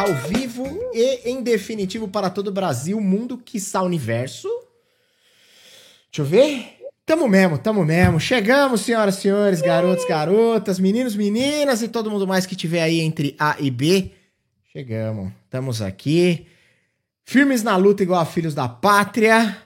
[0.00, 4.48] ao vivo e em definitivo para todo o Brasil, mundo, quiçá universo.
[6.10, 6.78] Deixa eu ver.
[7.04, 8.18] Tamo mesmo, tamo mesmo.
[8.18, 13.00] Chegamos, senhoras e senhores, garotos, garotas, meninos, meninas e todo mundo mais que tiver aí
[13.00, 14.12] entre A e B.
[14.72, 16.46] Chegamos, estamos aqui.
[17.24, 19.56] Firmes na luta igual a filhos da pátria.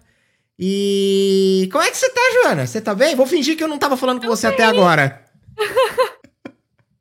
[0.58, 2.66] E como é que você tá, Joana?
[2.66, 3.14] Você tá bem?
[3.14, 5.25] Vou fingir que eu não tava falando com você até agora.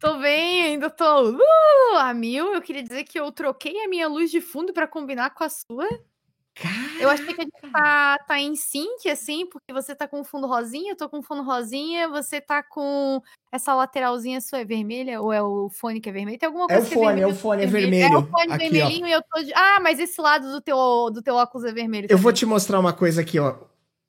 [0.04, 2.54] Tô bem, ainda tô uh, a mil.
[2.54, 5.50] Eu queria dizer que eu troquei a minha luz de fundo pra combinar com a
[5.50, 5.88] sua.
[7.00, 10.24] Eu achei que a gente tá, tá em sync, assim, porque você tá com o
[10.26, 14.66] fundo rosinha, eu tô com o fundo rosinha, você tá com essa lateralzinha sua é
[14.66, 16.38] vermelha, ou é o fone que é vermelho?
[16.38, 17.92] Tem alguma É coisa o que é fone, é vermelho, o fone, é vermelho.
[17.92, 18.14] vermelho.
[18.14, 18.58] É o fone Aqui, ó.
[18.58, 19.54] vermelhinho e eu tô de...
[19.56, 22.08] Ah, mas esse lado do teu, do teu óculos é vermelho.
[22.10, 23.56] Eu vou te mostrar uma coisa aqui, ó.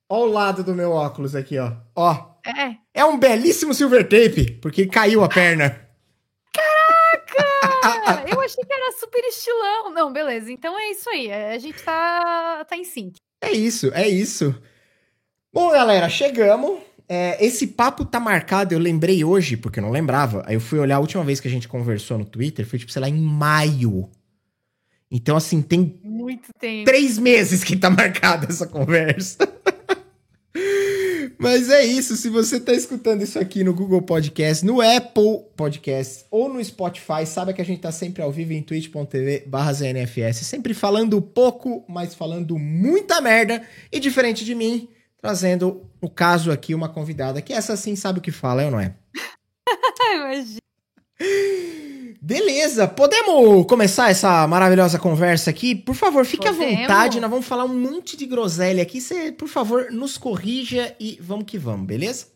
[0.09, 1.73] Ó o lado do meu óculos aqui, ó.
[1.95, 2.35] Ó.
[2.45, 2.77] É.
[2.93, 5.84] É um belíssimo silver tape, porque caiu a perna.
[7.83, 9.91] Cara, eu achei que era super estilão.
[9.93, 10.51] Não, beleza.
[10.51, 11.31] Então é isso aí.
[11.33, 13.17] A gente tá, tá em sync.
[13.43, 14.55] É isso, é isso.
[15.53, 16.81] Bom, galera, chegamos.
[17.07, 20.43] É, esse papo tá marcado, eu lembrei hoje, porque eu não lembrava.
[20.47, 22.91] Aí eu fui olhar a última vez que a gente conversou no Twitter, foi tipo,
[22.91, 24.11] sei lá, em maio.
[25.11, 26.87] Então, assim, tem Muito tempo.
[26.87, 29.37] três meses que tá marcada essa conversa.
[31.45, 36.25] Mas é isso, se você tá escutando isso aqui no Google Podcast, no Apple Podcast
[36.31, 40.73] ou no Spotify, saiba que a gente tá sempre ao vivo em twitch.tv ZNFS, sempre
[40.73, 44.89] falando pouco, mas falando muita merda, e diferente de mim,
[45.21, 48.71] trazendo o caso aqui, uma convidada que essa sim sabe o que fala, é ou
[48.71, 48.95] não é?
[50.15, 50.61] Imagina.
[52.27, 55.75] Beleza, podemos começar essa maravilhosa conversa aqui?
[55.75, 56.81] Por favor, fique à Podemos.
[56.81, 58.99] vontade, nós vamos falar um monte de groselha aqui.
[58.99, 62.29] Você, por favor, nos corrija e vamos que vamos, beleza?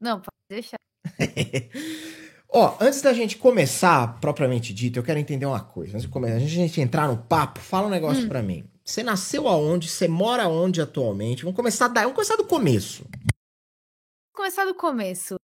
[0.00, 0.76] Não, pode deixar.
[2.48, 5.94] Ó, antes da gente começar, propriamente dito, eu quero entender uma coisa.
[5.94, 8.64] Antes de começar, a gente entrar no papo, fala um negócio pra mim.
[8.84, 9.88] Você nasceu aonde?
[9.88, 11.42] Você mora onde atualmente?
[11.42, 12.02] Vamos começar, da...
[12.02, 13.02] vamos começar do começo.
[13.10, 15.34] Vou começar do começo.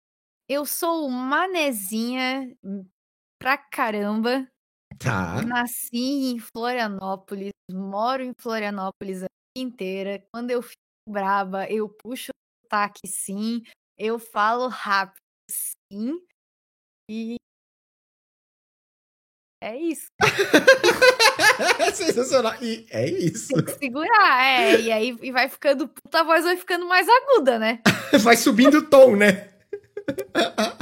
[0.48, 2.48] Eu sou manezinha
[3.38, 4.46] pra caramba.
[4.98, 5.42] Tá.
[5.42, 10.24] Nasci em Florianópolis, moro em Florianópolis a vida inteira.
[10.32, 10.76] Quando eu fico
[11.08, 13.62] braba, eu puxo o sotaque sim,
[13.96, 16.20] eu falo rápido sim.
[17.10, 17.36] E
[19.60, 20.06] é isso.
[21.94, 22.54] Sensacional.
[22.62, 23.48] E é isso.
[23.48, 24.80] Tem que segurar, é.
[24.80, 27.80] E aí e vai ficando, puta, a voz vai ficando mais aguda, né?
[28.22, 29.48] Vai subindo o tom, né?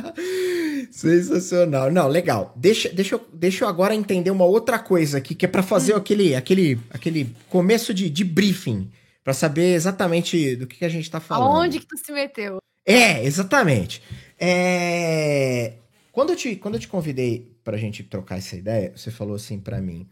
[0.91, 1.91] Sensacional.
[1.91, 2.53] Não, legal.
[2.57, 5.95] Deixa, deixa, eu, deixa eu agora entender uma outra coisa aqui, que é pra fazer
[5.95, 8.91] aquele, aquele, aquele começo de, de briefing,
[9.25, 11.57] Pra saber exatamente do que, que a gente tá falando.
[11.57, 12.59] Aonde que tu se meteu?
[12.87, 14.01] É, exatamente.
[14.39, 15.73] É,
[16.13, 19.59] Quando, eu te, quando eu te convidei pra gente trocar essa ideia, você falou assim
[19.59, 20.07] pra mim.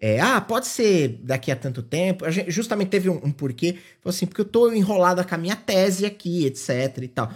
[0.00, 2.24] é, ah, pode ser daqui a tanto tempo.
[2.26, 3.78] A gente justamente teve um, um porquê.
[4.02, 7.32] Falou assim, porque eu tô enrolada com a minha tese aqui, etc e tal.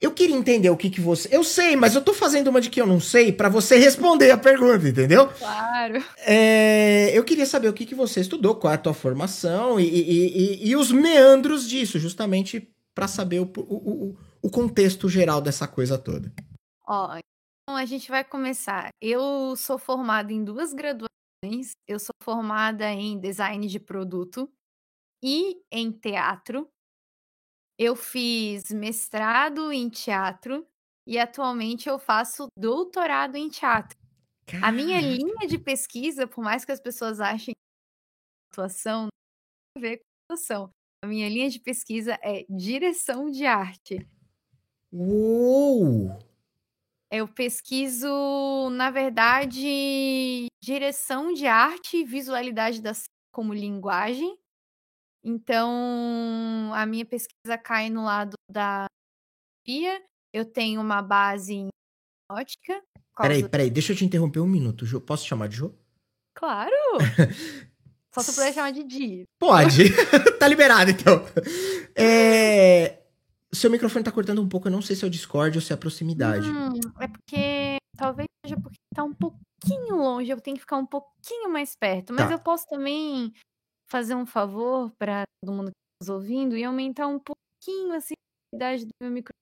[0.00, 1.28] Eu queria entender o que que você...
[1.34, 4.30] Eu sei, mas eu tô fazendo uma de que eu não sei pra você responder
[4.30, 5.26] a pergunta, entendeu?
[5.28, 6.04] Claro.
[6.18, 9.84] É, eu queria saber o que, que você estudou, qual é a tua formação e,
[9.88, 15.40] e- e- e os meandros disso, justamente pra saber o, o- o- o contexto geral
[15.40, 16.32] dessa coisa toda.
[16.86, 18.90] Ó, então a gente vai começar.
[19.02, 21.08] Eu sou formada em duas graduações.
[21.88, 24.48] Eu sou formada em design de produto
[25.22, 26.68] e em teatro.
[27.78, 30.66] Eu fiz mestrado em teatro
[31.06, 33.96] e atualmente eu faço doutorado em teatro.
[34.62, 39.08] A minha linha de pesquisa, por mais que as pessoas achem que atuação, não
[39.76, 40.70] tem a ver com atuação.
[41.04, 44.04] A minha linha de pesquisa é direção de arte.
[44.92, 46.18] Uou!
[47.10, 52.92] Eu pesquiso, na verdade, direção de arte e visualidade da
[53.32, 54.36] como linguagem.
[55.28, 58.86] Então, a minha pesquisa cai no lado da
[59.60, 60.02] fotografia.
[60.32, 61.68] Eu tenho uma base em
[62.32, 62.82] ótica.
[63.14, 64.86] Peraí, peraí, deixa eu te interromper um minuto.
[64.86, 65.02] Jô.
[65.02, 65.74] Posso te chamar de Jô?
[66.34, 66.72] Claro!
[68.14, 69.24] Só se eu puder chamar de Di.
[69.38, 69.90] Pode.
[70.40, 71.22] tá liberado, então.
[71.94, 73.02] É...
[73.52, 75.72] Seu microfone tá cortando um pouco, eu não sei se é o Discord ou se
[75.72, 76.48] é a proximidade.
[76.48, 77.76] Hum, é porque.
[77.98, 80.30] Talvez seja porque tá um pouquinho longe.
[80.30, 82.14] Eu tenho que ficar um pouquinho mais perto.
[82.14, 82.32] Mas Tá.
[82.32, 83.32] eu posso também
[83.90, 88.14] fazer um favor pra todo mundo que tá nos ouvindo e aumentar um pouquinho assim,
[88.52, 89.38] a idade do meu microfone.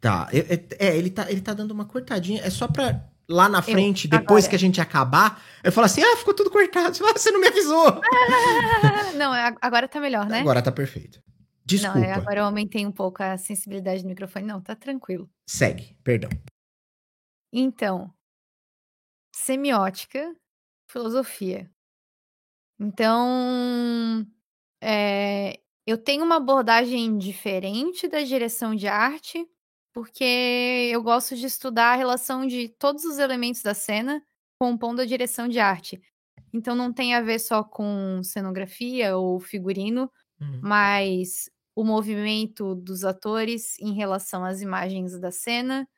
[0.00, 2.42] Tá, é, é- é, ele tá, ele tá dando uma cortadinha.
[2.42, 4.48] É só pra lá na frente, depois agora.
[4.50, 6.96] que a gente acabar, eu falo assim: ah, ficou tudo cortado.
[7.04, 8.00] Ah, você não me avisou.
[9.16, 10.40] Não, é- agora tá melhor, né?
[10.40, 11.20] Agora tá perfeito.
[11.66, 11.98] Desculpa.
[11.98, 14.46] Não, é, agora eu aumentei um pouco a sensibilidade do microfone.
[14.46, 15.28] Não, tá tranquilo.
[15.48, 16.30] Segue, perdão.
[17.52, 18.10] Então,
[19.34, 20.34] semiótica,
[20.90, 21.70] filosofia.
[22.80, 24.26] Então,
[24.82, 29.46] é, eu tenho uma abordagem diferente da direção de arte,
[29.92, 30.24] porque
[30.92, 34.22] eu gosto de estudar a relação de todos os elementos da cena
[34.58, 36.00] compondo a direção de arte.
[36.52, 40.10] Então não tem a ver só com cenografia ou figurino,
[40.40, 40.60] uhum.
[40.62, 45.88] mas o movimento dos atores em relação às imagens da cena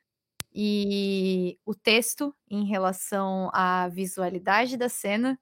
[0.53, 5.39] e o texto em relação à visualidade da cena.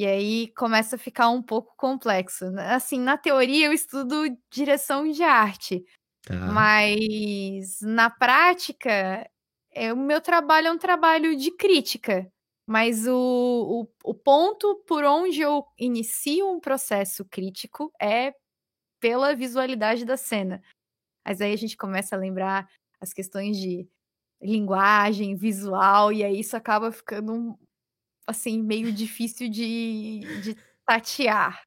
[0.00, 2.50] E aí começa a ficar um pouco complexo.
[2.50, 2.72] Né?
[2.72, 5.84] Assim, na teoria eu estudo direção de arte,
[6.22, 6.34] tá.
[6.34, 9.30] mas na prática
[9.70, 12.26] é, o meu trabalho é um trabalho de crítica.
[12.66, 18.32] Mas o, o, o ponto por onde eu inicio um processo crítico é
[18.98, 20.62] pela visualidade da cena.
[21.28, 22.66] Mas aí a gente começa a lembrar
[22.98, 23.86] as questões de
[24.40, 27.58] linguagem, visual, e aí isso acaba ficando
[28.30, 30.56] assim, meio difícil de, de
[30.86, 31.60] tatear.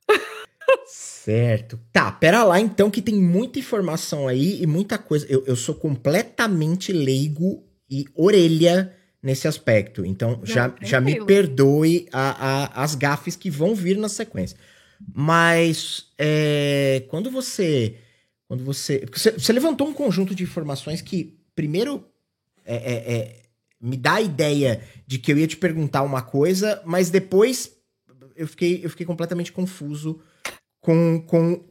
[0.85, 1.79] Certo.
[1.91, 5.25] Tá, pera lá então, que tem muita informação aí e muita coisa.
[5.29, 10.05] Eu, eu sou completamente leigo e orelha nesse aspecto.
[10.05, 14.57] Então, Não, já, já me perdoe a, a, as gafes que vão vir na sequência.
[15.13, 17.97] Mas é, quando você.
[18.47, 19.31] Quando você, você.
[19.31, 22.05] Você levantou um conjunto de informações que, primeiro,
[22.65, 23.42] é, é, é,
[23.83, 27.75] me dá a ideia de que eu ia te perguntar uma coisa, mas depois
[28.33, 30.21] eu fiquei, eu fiquei completamente confuso
[30.79, 31.61] com, com,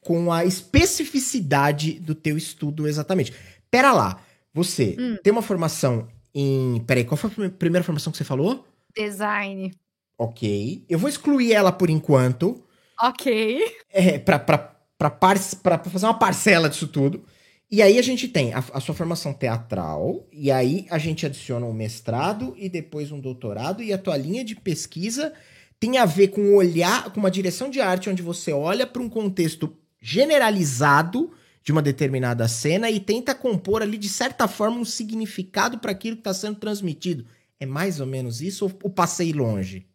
[0.00, 3.34] com a especificidade do teu estudo exatamente.
[3.70, 4.22] Pera lá,
[4.54, 5.18] você hum.
[5.22, 6.82] tem uma formação em.
[6.86, 8.66] Peraí, qual foi a primeira formação que você falou?
[8.96, 9.70] Design.
[10.16, 10.84] Ok.
[10.88, 12.64] Eu vou excluir ela por enquanto.
[13.02, 13.60] Ok.
[13.92, 14.58] É, pra, pra,
[14.96, 17.22] pra, par, pra, pra fazer uma parcela disso tudo.
[17.70, 21.66] E aí a gente tem a, a, sua formação teatral, e aí a gente adiciona
[21.66, 25.32] um mestrado e depois um doutorado, e a tua linha de pesquisa
[25.80, 29.08] tem a ver com olhar, com uma direção de arte onde você olha para um
[29.08, 31.32] contexto generalizado
[31.62, 36.16] de uma determinada cena e tenta compor ali, de certa forma, um significado para aquilo
[36.16, 37.26] que está sendo transmitido.
[37.58, 39.88] É mais ou menos isso ou, passei longe?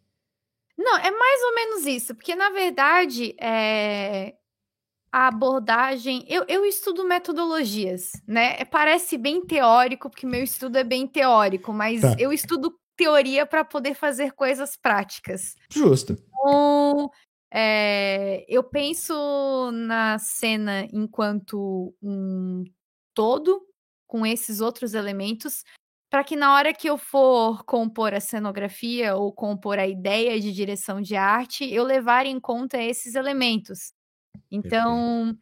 [0.76, 4.34] Não, é mais ou menos isso, porque na verdade é...
[5.12, 6.24] a abordagem.
[6.28, 8.56] Eu, eu estudo metodologias, né?
[8.58, 12.14] É, parece bem teórico, porque meu estudo é bem teórico, mas tá.
[12.18, 15.54] eu estudo teoria para poder fazer coisas práticas.
[15.72, 16.12] Justo.
[16.12, 17.10] Então,
[17.52, 22.64] é, eu penso na cena enquanto um
[23.14, 23.66] todo,
[24.06, 25.64] com esses outros elementos,
[26.10, 30.52] para que na hora que eu for compor a cenografia ou compor a ideia de
[30.52, 33.92] direção de arte, eu levar em conta esses elementos.
[34.50, 35.36] Então,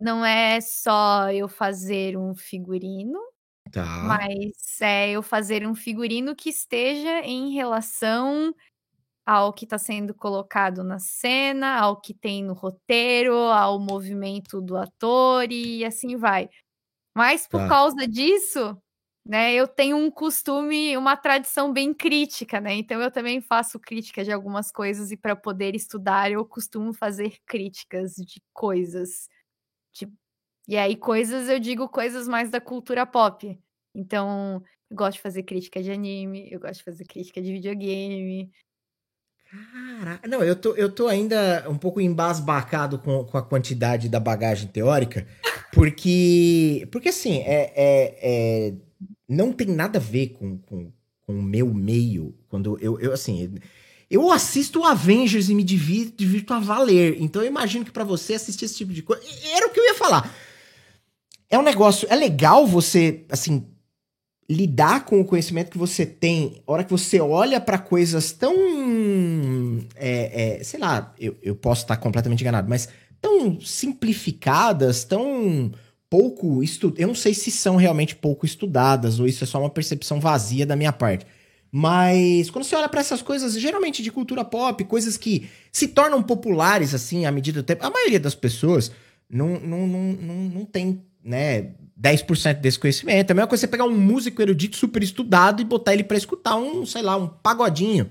[0.00, 3.18] não é só eu fazer um figurino,
[3.70, 3.84] tá.
[3.84, 8.54] mas é eu fazer um figurino que esteja em relação
[9.26, 14.76] ao que está sendo colocado na cena, ao que tem no roteiro, ao movimento do
[14.76, 16.48] ator e assim vai.
[17.14, 17.68] Mas por tá.
[17.68, 18.76] causa disso,
[19.24, 22.74] né, eu tenho um costume, uma tradição bem crítica, né?
[22.74, 27.38] Então eu também faço crítica de algumas coisas e para poder estudar eu costumo fazer
[27.46, 29.28] críticas de coisas.
[29.92, 30.12] Tipo,
[30.68, 33.58] e aí coisas eu digo coisas mais da cultura pop.
[33.94, 38.50] Então, eu gosto de fazer crítica de anime, eu gosto de fazer crítica de videogame,
[40.00, 44.18] Caraca, não, eu tô, eu tô ainda um pouco embasbacado com, com a quantidade da
[44.18, 45.26] bagagem teórica,
[45.72, 48.74] porque, porque assim, é, é, é
[49.28, 53.58] não tem nada a ver com, com, com o meu meio, quando eu, eu assim,
[54.10, 58.34] eu assisto Avengers e me divirto, divirto a valer, então eu imagino que para você
[58.34, 59.22] assistir esse tipo de coisa,
[59.54, 60.34] era o que eu ia falar.
[61.48, 63.66] É um negócio, é legal você, assim,
[64.48, 68.54] lidar com o conhecimento que você tem, a hora que você olha para coisas tão.
[69.94, 72.88] É, é, sei lá, eu, eu posso estar completamente enganado, mas
[73.20, 75.72] tão simplificadas, tão
[76.14, 77.00] pouco estudadas.
[77.00, 80.64] Eu não sei se são realmente pouco estudadas ou isso é só uma percepção vazia
[80.64, 81.26] da minha parte.
[81.72, 86.22] Mas quando você olha para essas coisas, geralmente de cultura pop, coisas que se tornam
[86.22, 88.92] populares assim à medida do tempo, a maioria das pessoas
[89.28, 93.30] não, não, não, não, não tem, né, 10% desse conhecimento.
[93.30, 96.16] É a mesma coisa você pegar um músico erudito super estudado e botar ele para
[96.16, 98.08] escutar um, sei lá, um pagodinho.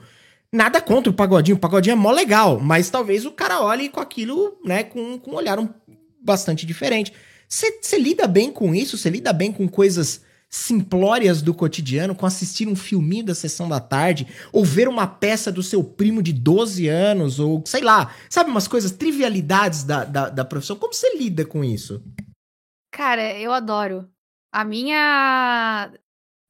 [0.51, 4.01] Nada contra o pagodinho, o pagodinho é mó legal, mas talvez o cara olhe com
[4.01, 5.69] aquilo, né, com, com um olhar um,
[6.21, 7.13] bastante diferente.
[7.53, 8.97] Você lida bem com isso?
[8.97, 13.79] Você lida bem com coisas simplórias do cotidiano, com assistir um filminho da sessão da
[13.79, 18.49] tarde, ou ver uma peça do seu primo de 12 anos, ou sei lá, sabe,
[18.49, 20.75] umas coisas, trivialidades da, da, da profissão.
[20.75, 22.03] Como você lida com isso?
[22.91, 24.09] Cara, eu adoro.
[24.51, 25.93] A minha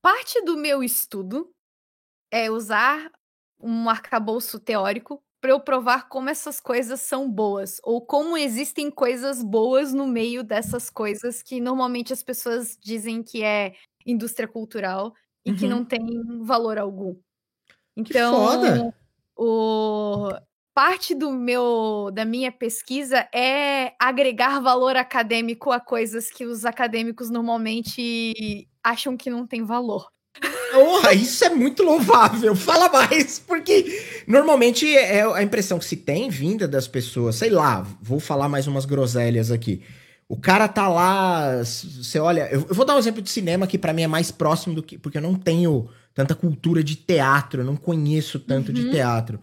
[0.02, 1.50] parte do meu estudo
[2.32, 3.12] é usar
[3.60, 9.44] um arcabouço teórico para eu provar como essas coisas são boas ou como existem coisas
[9.44, 13.74] boas no meio dessas coisas que normalmente as pessoas dizem que é
[14.06, 15.14] indústria cultural
[15.46, 15.58] e uhum.
[15.58, 16.02] que não tem
[16.46, 17.18] valor algum.
[17.94, 18.94] Então,
[19.36, 20.30] o
[20.74, 27.30] parte do meu da minha pesquisa é agregar valor acadêmico a coisas que os acadêmicos
[27.30, 30.08] normalmente acham que não tem valor.
[30.72, 32.56] Porra, isso é muito louvável.
[32.58, 37.36] Fala mais, porque normalmente é a impressão que se tem vinda das pessoas.
[37.36, 39.82] Sei lá, vou falar mais umas groselhas aqui.
[40.28, 43.94] O cara tá lá, você olha, eu, vou dar um exemplo de cinema que para
[43.94, 47.66] mim é mais próximo do que, porque eu não tenho tanta cultura de teatro, eu
[47.66, 48.74] não conheço tanto uhum.
[48.74, 49.40] de teatro.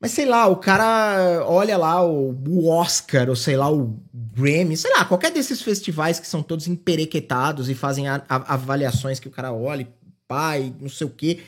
[0.00, 4.76] Mas sei lá, o cara olha lá o, o, Oscar, ou sei lá, o Grammy,
[4.76, 9.28] sei lá, qualquer desses festivais que são todos emperequetados e fazem a, a, avaliações que
[9.28, 9.88] o cara olha
[10.32, 11.40] pai, não sei o quê.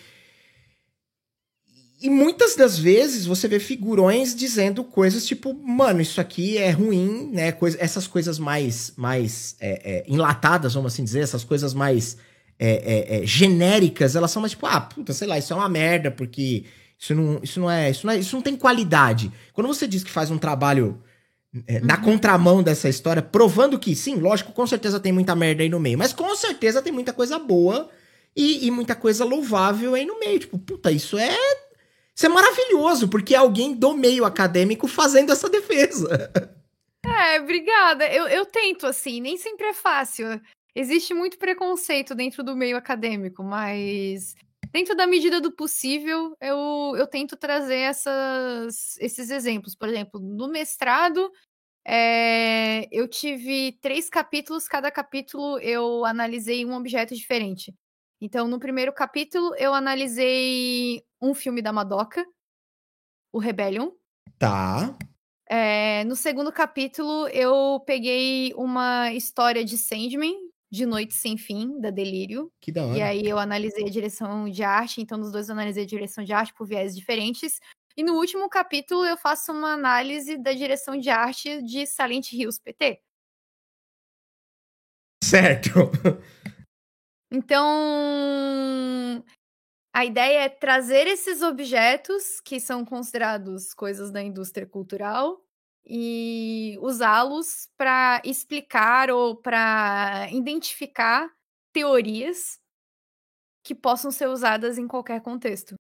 [2.03, 7.31] E muitas das vezes você vê figurões dizendo coisas tipo, mano, isso aqui é ruim,
[7.33, 7.51] né?
[7.51, 12.19] Coisa, essas coisas mais, mais é, é, enlatadas, vamos assim dizer, essas coisas mais
[12.59, 15.69] é, é, é, genéricas, elas são mais tipo, ah, puta, sei lá, isso é uma
[15.69, 16.65] merda, porque
[16.99, 19.33] isso não, isso não é, isso não é, isso não tem qualidade.
[19.55, 21.03] Quando você diz que faz um trabalho
[21.67, 22.03] é, na uhum.
[22.03, 25.97] contramão dessa história, provando que, sim, lógico, com certeza tem muita merda aí no meio,
[25.97, 27.89] mas com certeza tem muita coisa boa
[28.37, 30.41] e, e muita coisa louvável aí no meio.
[30.41, 31.37] Tipo, puta, isso é.
[32.15, 36.31] Isso é maravilhoso, porque é alguém do meio acadêmico fazendo essa defesa.
[37.05, 38.07] É, obrigada.
[38.07, 40.41] Eu, eu tento, assim, nem sempre é fácil.
[40.75, 44.35] Existe muito preconceito dentro do meio acadêmico, mas
[44.73, 49.77] dentro da medida do possível, eu, eu tento trazer essas, esses exemplos.
[49.77, 51.31] Por exemplo, no mestrado,
[51.87, 57.75] é, eu tive três capítulos, cada capítulo eu analisei um objeto diferente.
[58.25, 62.27] Então, no primeiro capítulo, eu analisei um filme da Madoka,
[63.31, 63.91] o Rebellion.
[64.39, 64.97] Tá.
[65.47, 70.39] É, no segundo capítulo, eu peguei uma história de Sandman,
[70.73, 72.51] de Noite Sem Fim, da Delírio.
[72.63, 72.97] Que da hora.
[72.97, 76.25] E aí eu analisei a direção de arte, então nos dois eu analisei a direção
[76.25, 77.61] de arte por viés diferentes.
[77.95, 82.59] E no último capítulo eu faço uma análise da direção de arte de Silent Hills
[82.59, 83.03] PT.
[85.23, 85.71] Certo.
[87.37, 89.25] Então,
[89.93, 95.45] a ideia é trazer esses objetos que são considerados coisas da indústria cultural
[95.85, 101.29] e usá-los para explicar ou para identificar
[101.73, 102.61] teorias
[103.65, 105.75] que possam ser usadas em qualquer contexto.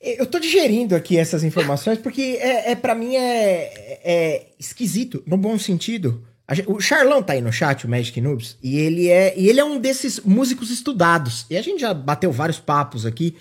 [0.00, 5.36] Eu tô digerindo aqui essas informações porque é, é para mim é, é esquisito, no
[5.36, 6.31] bom sentido.
[6.66, 9.64] O Charlão tá aí no chat, o Magic Noobs, e ele é, e ele é
[9.64, 11.46] um desses músicos estudados.
[11.48, 13.36] E a gente já bateu vários papos aqui.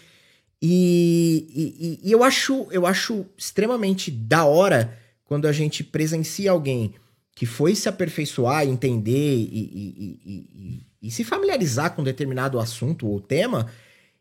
[0.62, 6.94] E, e, e eu, acho, eu acho extremamente da hora quando a gente presencia alguém
[7.34, 13.68] que foi se aperfeiçoar, entender e, e, se familiarizar com determinado assunto ou tema,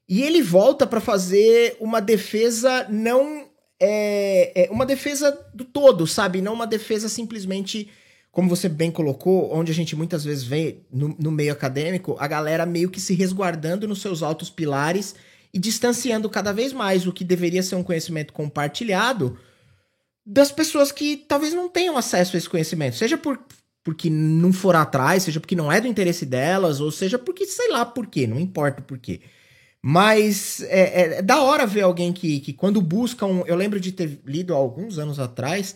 [0.09, 3.49] e ele volta para fazer uma defesa não.
[3.79, 6.41] É, é, uma defesa do todo, sabe?
[6.41, 7.91] Não uma defesa simplesmente
[8.31, 12.27] como você bem colocou, onde a gente muitas vezes vê no, no, meio acadêmico, a
[12.27, 15.15] galera meio que se resguardando nos seus altos pilares
[15.53, 19.37] e distanciando cada vez mais o que deveria ser um conhecimento compartilhado
[20.25, 23.41] das pessoas que talvez não tenham acesso a esse conhecimento, seja por,
[23.83, 27.71] porque não foram atrás, seja porque não é do interesse delas, ou seja porque sei
[27.71, 29.23] lá por quê, não importa o porquê.
[29.83, 33.47] Mas é, é, é da hora ver alguém que, que quando busca um.
[33.47, 35.75] Eu lembro de ter lido há alguns anos atrás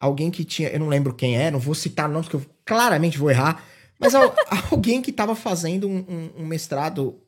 [0.00, 3.18] alguém que tinha, eu não lembro quem é, não vou citar nomes que eu claramente
[3.18, 3.64] vou errar,
[3.98, 4.14] mas
[4.70, 7.20] alguém que estava fazendo um, um, um, mestrado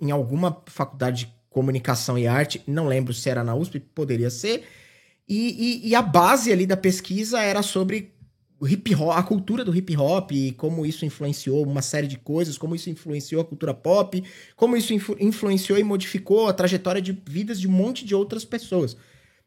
[0.00, 4.64] em alguma faculdade de comunicação e arte, não lembro se era na USP, poderia ser,
[5.28, 8.12] e, e, e a base ali da pesquisa era sobre
[8.66, 12.56] hip hop, a cultura do hip hop e como isso influenciou uma série de coisas,
[12.56, 14.22] como isso influenciou a cultura pop,
[14.56, 18.44] como isso influ influenciou e modificou a trajetória de vidas de um monte de outras
[18.44, 18.96] pessoas.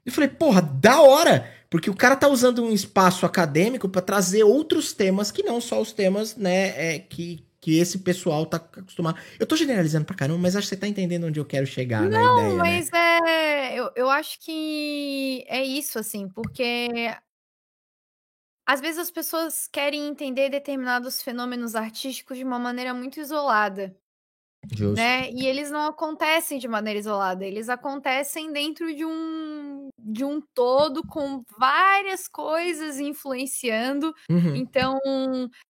[0.06, 1.52] Eu falei, porra, da hora!
[1.70, 5.82] Porque o cara tá usando um espaço acadêmico para trazer outros temas que não só
[5.82, 9.20] os temas, né, é, que, que esse pessoal tá acostumado.
[9.40, 12.04] Eu tô generalizando pra caramba, mas acho que você tá entendendo onde eu quero chegar
[12.04, 12.50] não, na ideia.
[12.50, 13.20] Não, mas né?
[13.28, 13.76] é.
[13.76, 16.88] Eu, eu acho que é isso, assim, porque.
[18.68, 23.96] Às vezes as pessoas querem entender determinados fenômenos artísticos de uma maneira muito isolada.
[24.74, 24.96] Justo.
[24.96, 25.30] Né?
[25.32, 31.06] E eles não acontecem de maneira isolada, eles acontecem dentro de um, de um todo
[31.08, 34.14] com várias coisas influenciando.
[34.30, 34.56] Uhum.
[34.56, 35.00] Então,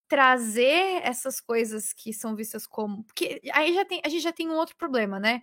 [0.07, 3.03] trazer essas coisas que são vistas como.
[3.03, 5.41] Porque aí já tem, a gente já tem um outro problema, né?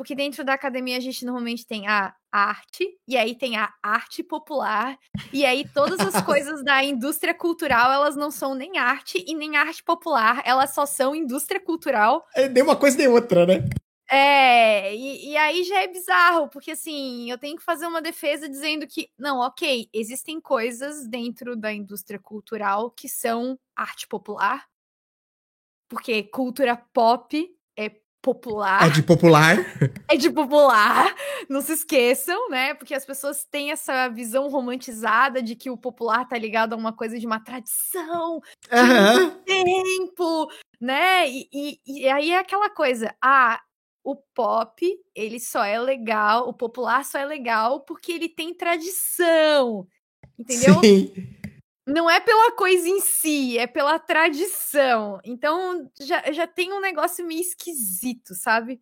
[0.00, 4.22] Porque dentro da academia a gente normalmente tem a arte, e aí tem a arte
[4.22, 4.98] popular,
[5.30, 9.58] e aí todas as coisas da indústria cultural, elas não são nem arte e nem
[9.58, 12.26] arte popular, elas só são indústria cultural.
[12.34, 13.56] É nem uma coisa nem outra, né?
[14.10, 18.48] É, e, e, aí já é bizarro, porque assim, eu tenho que fazer uma defesa
[18.48, 24.66] dizendo que, não, ok, existem coisas dentro da indústria cultural que são arte popular,
[25.90, 28.86] porque cultura pop é popular.
[28.86, 29.56] É de popular.
[30.10, 31.14] É de popular,
[31.48, 32.74] não se esqueçam, né?
[32.74, 36.92] Porque as pessoas têm essa visão romantizada de que o popular tá ligado a uma
[36.92, 40.50] coisa de uma tradição, de um tempo,
[40.80, 41.30] né?
[41.30, 43.60] E, e, e aí é aquela coisa, ah,
[44.02, 44.84] o pop,
[45.14, 49.86] ele só é legal, o popular só é legal porque ele tem tradição.
[50.38, 50.80] Entendeu?
[50.80, 51.12] Sim.
[51.86, 55.18] Não é pela coisa em si, é pela tradição.
[55.24, 58.80] Então já, já tem um negócio meio esquisito, sabe?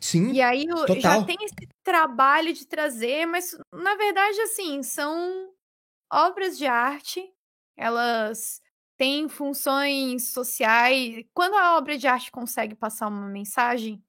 [0.00, 0.32] Sim.
[0.32, 1.00] E aí total.
[1.00, 5.50] já tem esse trabalho de trazer, mas na verdade, assim, são
[6.12, 7.22] obras de arte,
[7.76, 8.60] elas
[8.96, 11.24] têm funções sociais.
[11.34, 14.02] Quando a obra de arte consegue passar uma mensagem,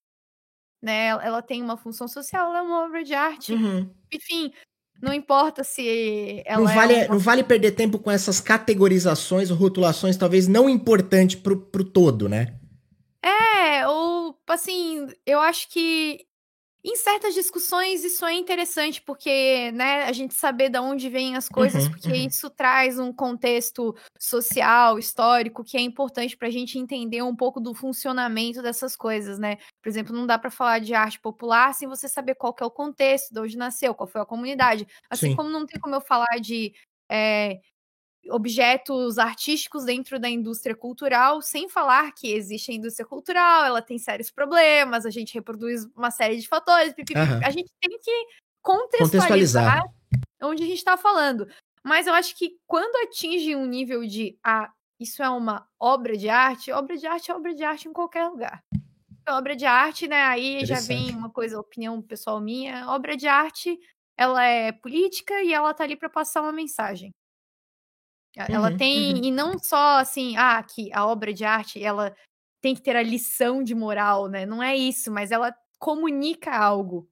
[0.82, 1.08] né?
[1.08, 3.54] Ela tem uma função social, ela é uma obra de arte.
[3.54, 3.94] Uhum.
[4.14, 4.54] Enfim,
[5.02, 7.08] não importa se ela não vale, é uma...
[7.10, 12.28] não vale perder tempo com essas categorizações ou rotulações, talvez não importante pro, pro todo,
[12.28, 12.56] né?
[13.24, 16.22] É, ou assim, eu acho que
[16.84, 21.50] em certas discussões isso é interessante, porque, né, a gente saber de onde vêm as
[21.50, 22.16] coisas, uhum, porque uhum.
[22.16, 27.60] isso traz um contexto social, histórico, que é importante para a gente entender um pouco
[27.60, 29.58] do funcionamento dessas coisas, né?
[29.82, 32.72] Por exemplo, não dá para falar de arte popular sem você saber qual é o
[32.72, 34.88] contexto, de onde nasceu, qual foi a comunidade.
[35.10, 35.36] Assim Sim.
[35.36, 36.74] como não tem como eu falar de
[37.10, 37.60] é,
[38.30, 43.98] objetos artísticos dentro da indústria cultural, sem falar que existe a indústria cultural, ela tem
[43.98, 47.46] sérios problemas, a gente reproduz uma série de fatores, pipipi, uhum.
[47.46, 48.26] a gente tem que
[48.62, 49.84] contextualizar, contextualizar.
[50.44, 51.48] onde a gente está falando.
[51.84, 56.28] Mas eu acho que quando atinge um nível de ah, isso é uma obra de
[56.28, 58.62] arte, obra de arte é obra de arte em qualquer lugar.
[59.30, 60.22] Obra de arte, né?
[60.24, 62.90] Aí já vem uma coisa, opinião pessoal minha.
[62.90, 63.78] Obra de arte,
[64.18, 67.12] ela é política e ela tá ali para passar uma mensagem.
[68.48, 69.24] Ela uhum, tem, uhum.
[69.24, 72.16] e não só assim, ah, que a obra de arte, ela
[72.62, 74.46] tem que ter a lição de moral, né?
[74.46, 77.08] Não é isso, mas ela comunica algo.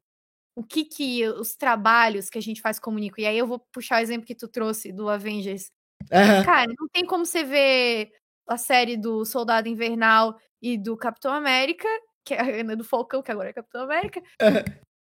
[0.55, 3.23] O que que os trabalhos que a gente faz comunicam.
[3.23, 5.69] E aí eu vou puxar o exemplo que tu trouxe do Avengers.
[6.03, 6.45] Uhum.
[6.45, 8.11] Cara, não tem como você ver
[8.47, 11.87] a série do Soldado Invernal e do Capitão América,
[12.23, 14.21] que é do Falcão, que agora é Capitão América,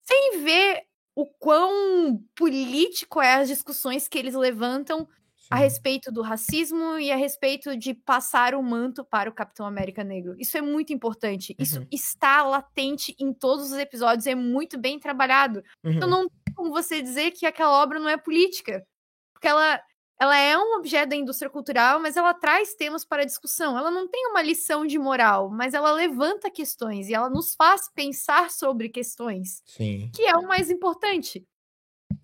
[0.01, 0.83] sem ver
[1.15, 5.07] o quão político é as discussões que eles levantam
[5.49, 10.03] a respeito do racismo e a respeito de passar o manto para o Capitão América
[10.03, 10.35] Negro.
[10.37, 11.55] Isso é muito importante.
[11.57, 11.63] Uhum.
[11.63, 15.63] Isso está latente em todos os episódios, é muito bem trabalhado.
[15.83, 15.97] Então, uhum.
[15.97, 18.85] Então não tem como você dizer que aquela obra não é política.
[19.33, 19.81] Porque ela,
[20.19, 23.77] ela é um objeto da indústria cultural, mas ela traz temas para discussão.
[23.77, 27.89] Ela não tem uma lição de moral, mas ela levanta questões e ela nos faz
[27.93, 29.61] pensar sobre questões.
[29.65, 30.09] Sim.
[30.13, 31.45] Que é o mais importante.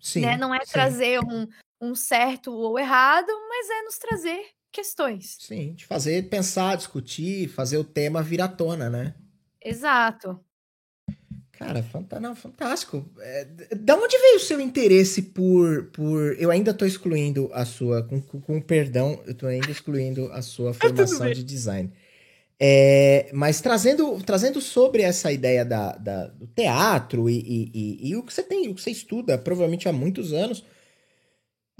[0.00, 0.36] Sim, né?
[0.36, 0.72] Não é sim.
[0.72, 1.46] trazer um,
[1.80, 5.36] um certo ou errado, mas é nos trazer questões.
[5.40, 9.14] Sim, de fazer pensar, discutir, fazer o tema vir à tona, né?
[9.62, 10.38] Exato.
[11.52, 11.84] Cara,
[12.22, 13.04] não, fantástico.
[13.18, 13.44] É,
[13.76, 15.90] da onde veio o seu interesse por.
[15.92, 18.02] por eu ainda estou excluindo a sua.
[18.02, 21.92] Com, com perdão, eu estou ainda excluindo a sua formação de design.
[22.58, 28.16] É, mas trazendo, trazendo sobre essa ideia da, da do teatro e, e, e, e,
[28.16, 30.64] o que você tem, o que você estuda, provavelmente há muitos anos,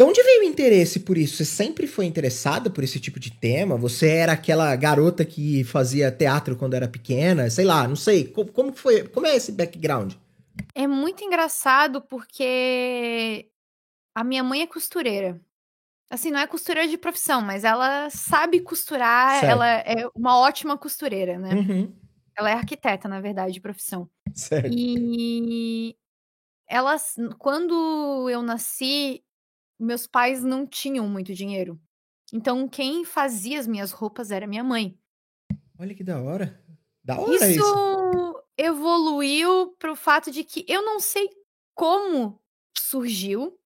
[0.00, 1.36] de onde veio o interesse por isso?
[1.36, 3.76] Você sempre foi interessada por esse tipo de tema?
[3.76, 7.50] Você era aquela garota que fazia teatro quando era pequena?
[7.50, 8.26] Sei lá, não sei.
[8.26, 9.06] Como, como foi?
[9.06, 10.14] Como é esse background?
[10.74, 13.50] É muito engraçado porque
[14.14, 15.38] a minha mãe é costureira.
[16.08, 19.52] Assim, não é costureira de profissão, mas ela sabe costurar, certo.
[19.52, 21.54] ela é uma ótima costureira, né?
[21.54, 21.92] Uhum.
[22.34, 24.08] Ela é arquiteta, na verdade, de profissão.
[24.32, 24.70] Certo.
[24.72, 25.94] E
[26.66, 26.96] ela,
[27.38, 29.22] quando eu nasci,
[29.80, 31.80] meus pais não tinham muito dinheiro.
[32.32, 34.96] Então, quem fazia as minhas roupas era minha mãe.
[35.78, 36.62] Olha que da hora.
[37.02, 37.60] Da hora isso.
[37.60, 41.28] Isso evoluiu pro fato de que eu não sei
[41.74, 42.40] como
[42.76, 43.58] surgiu.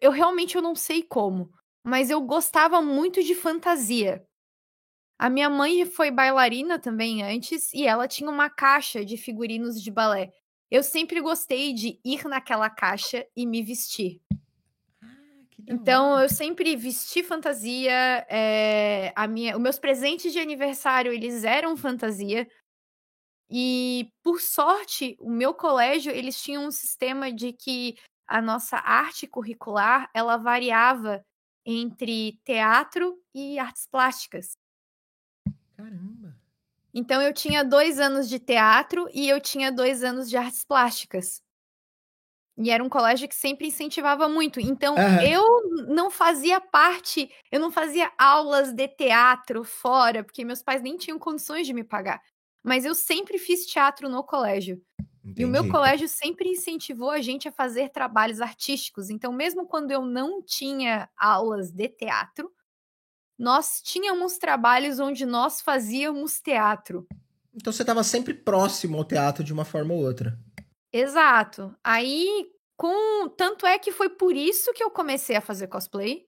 [0.00, 1.52] Eu, realmente eu não sei como.
[1.84, 4.26] Mas eu gostava muito de fantasia.
[5.18, 9.90] A minha mãe foi bailarina também antes e ela tinha uma caixa de figurinos de
[9.90, 10.32] balé.
[10.70, 14.22] Eu sempre gostei de ir naquela caixa e me vestir.
[15.66, 18.26] Então, eu sempre vesti fantasia.
[18.28, 22.48] É, a minha, os meus presentes de aniversário, eles eram fantasia.
[23.50, 27.96] E, por sorte, o meu colégio, eles tinham um sistema de que
[28.26, 31.24] a nossa arte curricular, ela variava
[31.66, 34.56] entre teatro e artes plásticas.
[35.76, 36.36] Caramba!
[36.94, 41.42] Então, eu tinha dois anos de teatro e eu tinha dois anos de artes plásticas.
[42.62, 44.60] E era um colégio que sempre incentivava muito.
[44.60, 45.20] Então, uhum.
[45.22, 50.98] eu não fazia parte, eu não fazia aulas de teatro fora, porque meus pais nem
[50.98, 52.20] tinham condições de me pagar.
[52.62, 54.78] Mas eu sempre fiz teatro no colégio.
[55.24, 55.40] Entendi.
[55.40, 59.08] E o meu colégio sempre incentivou a gente a fazer trabalhos artísticos.
[59.08, 62.52] Então, mesmo quando eu não tinha aulas de teatro,
[63.38, 67.06] nós tínhamos trabalhos onde nós fazíamos teatro.
[67.54, 70.38] Então você estava sempre próximo ao teatro de uma forma ou outra.
[70.92, 71.74] Exato.
[71.84, 73.28] Aí, com.
[73.30, 76.26] Tanto é que foi por isso que eu comecei a fazer cosplay.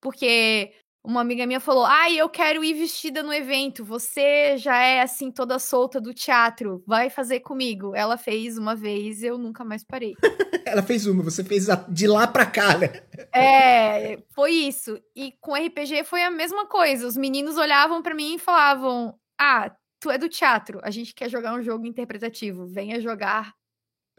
[0.00, 0.72] Porque
[1.04, 3.84] uma amiga minha falou: Ai, eu quero ir vestida no evento.
[3.84, 6.82] Você já é assim, toda solta do teatro.
[6.86, 7.94] Vai fazer comigo.
[7.94, 10.14] Ela fez uma vez eu nunca mais parei.
[10.66, 12.88] Ela fez uma, você fez de lá pra cá, né?
[13.34, 14.98] É, foi isso.
[15.14, 17.06] E com RPG foi a mesma coisa.
[17.06, 19.70] Os meninos olhavam para mim e falavam: Ah,
[20.00, 20.80] tu é do teatro.
[20.82, 22.66] A gente quer jogar um jogo interpretativo.
[22.66, 23.52] Venha jogar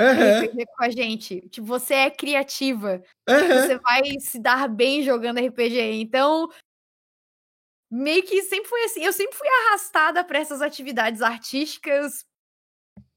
[0.02, 0.46] uhum.
[0.46, 1.42] RPG com a gente.
[1.50, 3.02] Tipo, você é criativa.
[3.28, 3.48] Uhum.
[3.48, 5.80] Você vai se dar bem jogando RPG.
[6.02, 6.50] Então,
[7.92, 9.04] meio que sempre foi assim.
[9.04, 12.26] Eu sempre fui arrastada para essas atividades artísticas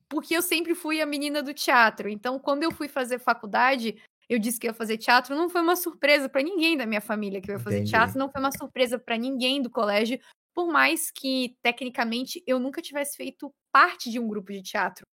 [0.08, 2.08] porque eu sempre fui a menina do teatro.
[2.08, 5.76] Então, quando eu fui fazer faculdade, eu disse que ia fazer teatro, não foi uma
[5.76, 7.90] surpresa para ninguém da minha família que eu ia fazer Entendi.
[7.90, 10.18] teatro, não foi uma surpresa para ninguém do colégio,
[10.54, 15.06] por mais que tecnicamente eu nunca tivesse feito parte de um grupo de teatro.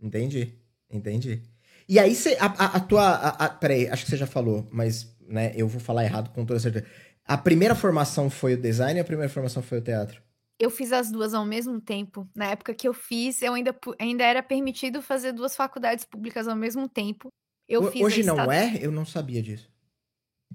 [0.00, 0.58] Entendi.
[0.94, 1.42] Entendi.
[1.88, 2.36] E aí você.
[2.40, 3.02] A, a, a, tua.
[3.02, 6.44] A, a, peraí, acho que você já falou, mas né, eu vou falar errado com
[6.44, 6.86] toda certeza.
[7.24, 10.22] A primeira formação foi o design e a primeira formação foi o teatro?
[10.58, 12.28] Eu fiz as duas ao mesmo tempo.
[12.34, 16.54] Na época que eu fiz, eu ainda, ainda era permitido fazer duas faculdades públicas ao
[16.54, 17.28] mesmo tempo.
[17.68, 18.78] Eu o, fiz hoje não é?
[18.80, 19.68] Eu não sabia disso.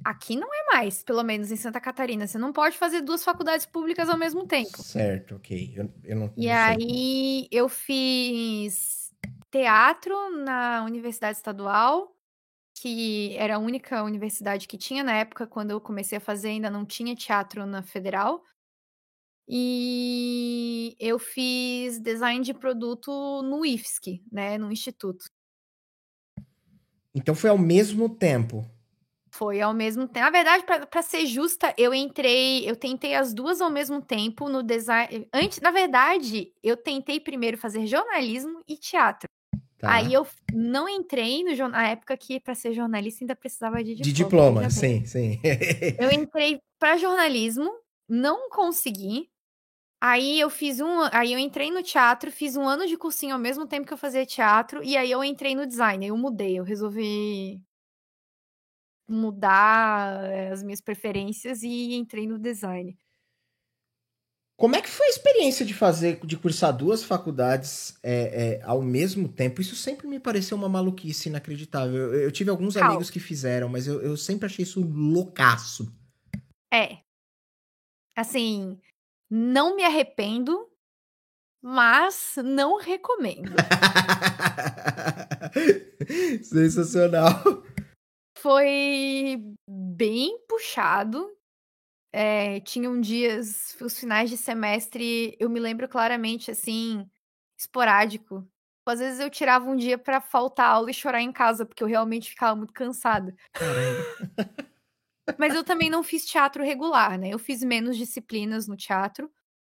[0.04, 2.26] Aqui não é mais, pelo menos em Santa Catarina.
[2.26, 4.82] Você não pode fazer duas faculdades públicas ao mesmo tempo.
[4.82, 5.74] Certo, ok.
[5.76, 8.99] Eu, eu não, e não aí eu fiz
[9.52, 12.16] teatro na Universidade Estadual,
[12.76, 16.70] que era a única universidade que tinha na época, quando eu comecei a fazer, ainda
[16.70, 18.44] não tinha teatro na Federal.
[19.48, 25.26] E eu fiz design de produto no IFSC, né, no instituto.
[27.14, 28.70] Então foi ao mesmo tempo.
[29.32, 30.26] Foi ao mesmo tempo.
[30.26, 34.64] Na verdade, para ser justa, eu entrei, eu tentei as duas ao mesmo tempo no
[34.64, 35.28] design.
[35.34, 39.28] Antes, na verdade, eu tentei primeiro fazer jornalismo e teatro.
[39.80, 39.94] Tá.
[39.94, 44.04] Aí eu não entrei no na época que para ser jornalista ainda precisava de diploma.
[44.04, 45.40] De diploma, sim, sim.
[45.98, 47.72] eu entrei para jornalismo,
[48.08, 49.30] não consegui.
[50.02, 53.40] Aí eu fiz um, aí eu entrei no teatro, fiz um ano de cursinho ao
[53.40, 56.64] mesmo tempo que eu fazia teatro e aí eu entrei no design, eu mudei, eu
[56.64, 57.62] resolvi
[59.08, 62.98] mudar eh, as minhas preferências e entrei no design.
[64.60, 68.82] Como é que foi a experiência de fazer, de cursar duas faculdades é, é, ao
[68.82, 69.62] mesmo tempo?
[69.62, 71.96] Isso sempre me pareceu uma maluquice inacreditável.
[71.96, 72.90] Eu, eu tive alguns Cal.
[72.90, 75.90] amigos que fizeram, mas eu, eu sempre achei isso loucaço.
[76.74, 76.98] É.
[78.18, 78.78] Assim,
[79.32, 80.70] não me arrependo,
[81.64, 83.54] mas não recomendo.
[86.44, 87.64] Sensacional.
[88.38, 91.39] Foi bem puxado
[92.12, 97.06] é, tinham dias, os finais de semestre, eu me lembro claramente, assim,
[97.58, 98.48] esporádico.
[98.86, 101.88] Às vezes eu tirava um dia para faltar aula e chorar em casa, porque eu
[101.88, 103.36] realmente ficava muito cansada.
[105.38, 107.30] Mas eu também não fiz teatro regular, né?
[107.30, 109.32] Eu fiz menos disciplinas no teatro,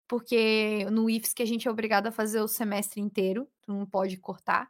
[0.07, 3.85] porque no IFS que a gente é obrigado a fazer o semestre inteiro, tu não
[3.85, 4.69] pode cortar.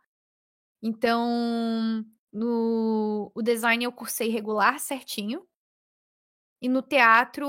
[0.82, 5.46] Então, no o design eu cursei regular certinho,
[6.62, 7.48] e no teatro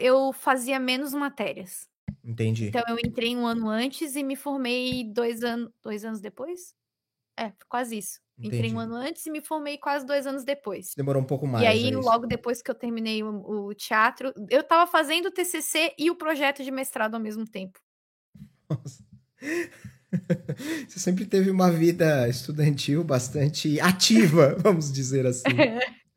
[0.00, 1.88] eu fazia menos matérias.
[2.24, 2.68] Entendi.
[2.68, 6.74] Então eu entrei um ano antes e me formei dois, an dois anos depois?
[7.38, 8.20] É, quase isso.
[8.38, 8.56] Entendi.
[8.56, 10.92] Entrei um ano antes e me formei quase dois anos depois.
[10.96, 11.64] Demorou um pouco mais.
[11.64, 15.30] E aí, é logo depois que eu terminei o, o, teatro, eu tava fazendo o
[15.30, 17.78] TCC e o projeto de mestrado ao mesmo tempo.
[18.68, 19.04] Nossa.
[20.88, 25.50] Você sempre teve uma vida estudantil bastante ativa, vamos dizer assim.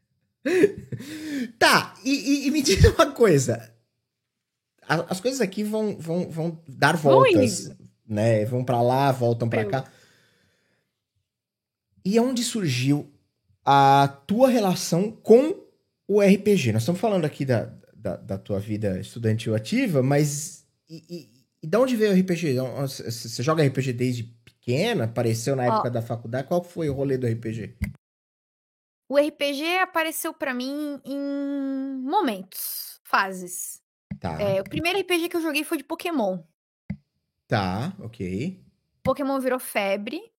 [1.59, 3.71] tá, e, e, e, me diz uma coisa.
[4.87, 7.75] As coisas aqui vão, vão, vão dar voltas, Ui.
[8.07, 8.45] né?
[8.45, 9.91] Vão para lá, voltam para cá.
[12.03, 13.09] E onde surgiu
[13.63, 15.55] a tua relação com
[16.07, 21.03] o RPG, nós estamos falando aqui da, da, da tua vida estudantil ativa, mas e,
[21.09, 21.29] e,
[21.63, 22.55] e de onde veio o RPG?
[22.81, 25.05] Você joga RPG desde pequena?
[25.05, 26.47] Apareceu na época da faculdade?
[26.47, 27.77] Qual foi o rolê do RPG?
[29.11, 33.83] O RPG apareceu para mim em momentos, fases.
[34.17, 34.41] Tá.
[34.41, 36.41] É, o primeiro RPG que eu joguei foi de Pokémon.
[37.45, 38.57] Tá, ok.
[39.03, 40.31] Pokémon virou febre.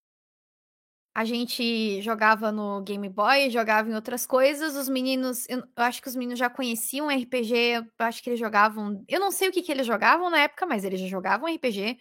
[1.15, 4.75] A gente jogava no Game Boy, jogava em outras coisas.
[4.75, 8.41] Os meninos, eu, eu acho que os meninos já conheciam RPG, eu acho que eles
[8.41, 9.05] jogavam.
[9.07, 11.99] Eu não sei o que, que eles jogavam na época, mas eles já jogavam RPG.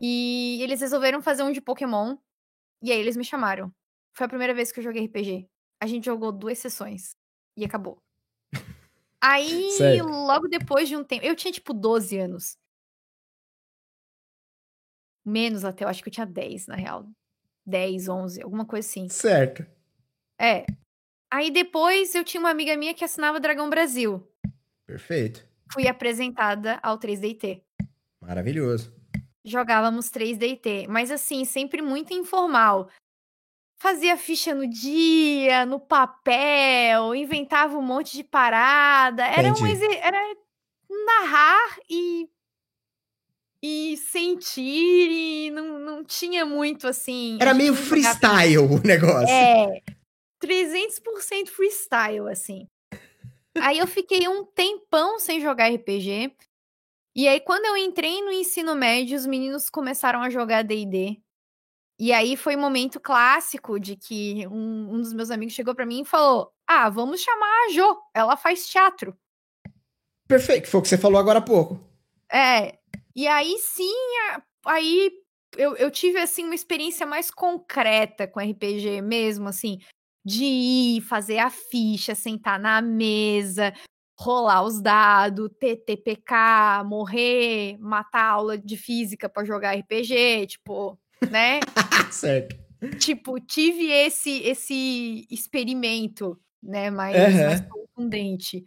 [0.00, 2.16] E eles resolveram fazer um de Pokémon.
[2.84, 3.74] E aí eles me chamaram.
[4.16, 5.48] Foi a primeira vez que eu joguei RPG.
[5.80, 7.16] A gente jogou duas sessões.
[7.56, 7.98] E acabou.
[9.20, 10.06] Aí, Certo.
[10.06, 11.24] logo depois de um tempo.
[11.24, 12.56] Eu tinha tipo 12 anos.
[15.24, 17.06] Menos até, eu acho que eu tinha 10, na real.
[17.66, 19.08] 10, 11, alguma coisa assim.
[19.08, 19.66] Certo.
[20.40, 20.64] É.
[21.30, 24.26] Aí depois eu tinha uma amiga minha que assinava Dragão Brasil.
[24.86, 25.46] Perfeito.
[25.70, 27.62] Fui apresentada ao 3DT.
[28.22, 28.96] Maravilhoso.
[29.44, 32.88] Jogávamos 3DT, mas assim, sempre muito informal.
[33.80, 39.24] Fazia ficha no dia, no papel, inventava um monte de parada.
[39.24, 39.72] Era um Entendi.
[39.72, 40.20] exer- era
[41.06, 42.28] narrar e
[43.62, 47.38] e sentir e não, não tinha muito assim.
[47.40, 49.28] Era meio freestyle o negócio.
[49.28, 49.82] É,
[50.40, 52.68] 300% freestyle, assim.
[53.60, 56.32] Aí eu fiquei um tempão sem jogar RPG.
[57.16, 61.20] E aí, quando eu entrei no ensino médio, os meninos começaram a jogar D&D.
[61.98, 65.84] E aí foi um momento clássico de que um, um dos meus amigos chegou pra
[65.84, 69.16] mim e falou: Ah, vamos chamar a Jo, ela faz teatro.
[70.28, 71.80] Perfeito, foi o que você falou agora há pouco.
[72.32, 72.78] É.
[73.16, 73.94] E aí sim,
[74.64, 75.10] aí
[75.56, 79.78] eu, eu tive assim uma experiência mais concreta com RPG mesmo, assim,
[80.24, 83.72] de ir, fazer a ficha, sentar na mesa,
[84.16, 90.98] rolar os dados, TTPK, morrer, matar aula de física pra jogar RPG, tipo,
[91.30, 91.60] né?
[92.12, 92.56] certo.
[92.98, 97.46] tipo, tive esse esse experimento, né, mais, Aham.
[97.46, 98.64] mais contundente.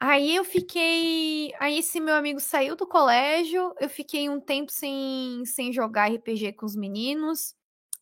[0.00, 1.52] Aí eu fiquei.
[1.58, 6.52] Aí esse meu amigo saiu do colégio, eu fiquei um tempo sem, sem jogar RPG
[6.52, 7.54] com os meninos.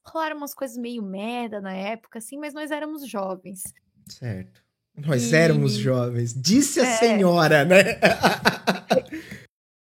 [0.05, 3.63] Rolaram umas coisas meio merda na época, assim, mas nós éramos jovens.
[4.09, 4.63] Certo.
[4.97, 6.35] Nós E- éramos jovens.
[6.35, 6.97] Disse a É.
[6.99, 7.99] senhora, né?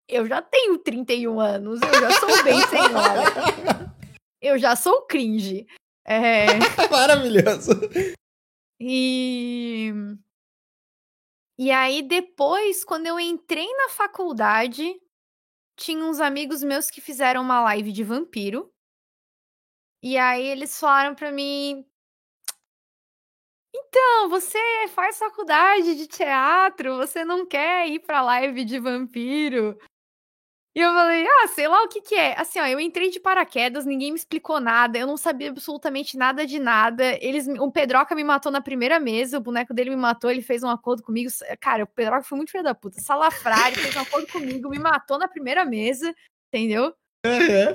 [0.09, 3.95] Eu já tenho 31 anos, eu já sou bem senhora.
[4.41, 5.67] Eu já sou cringe.
[6.05, 6.47] É.
[6.91, 7.73] Maravilhoso.
[8.79, 9.93] E.
[11.59, 15.01] E aí, depois, quando eu entrei na faculdade,
[15.75, 18.71] tinha uns amigos meus que fizeram uma live de vampiro.
[20.03, 21.85] E aí, eles falaram pra mim.
[23.75, 24.59] Então, você
[24.95, 29.77] faz faculdade de teatro, você não quer ir pra live de vampiro?
[30.77, 32.39] E eu falei, ah, sei lá o que que é.
[32.39, 36.47] Assim, ó, eu entrei de paraquedas, ninguém me explicou nada, eu não sabia absolutamente nada
[36.47, 37.17] de nada.
[37.25, 40.63] Eles, o Pedroca me matou na primeira mesa, o boneco dele me matou, ele fez
[40.63, 41.31] um acordo comigo.
[41.63, 43.01] Cara, o Pedroca foi muito filho da puta.
[43.01, 46.15] Salafrário, fez um acordo comigo, me matou na primeira mesa,
[46.53, 46.95] entendeu?
[47.25, 47.73] Aham.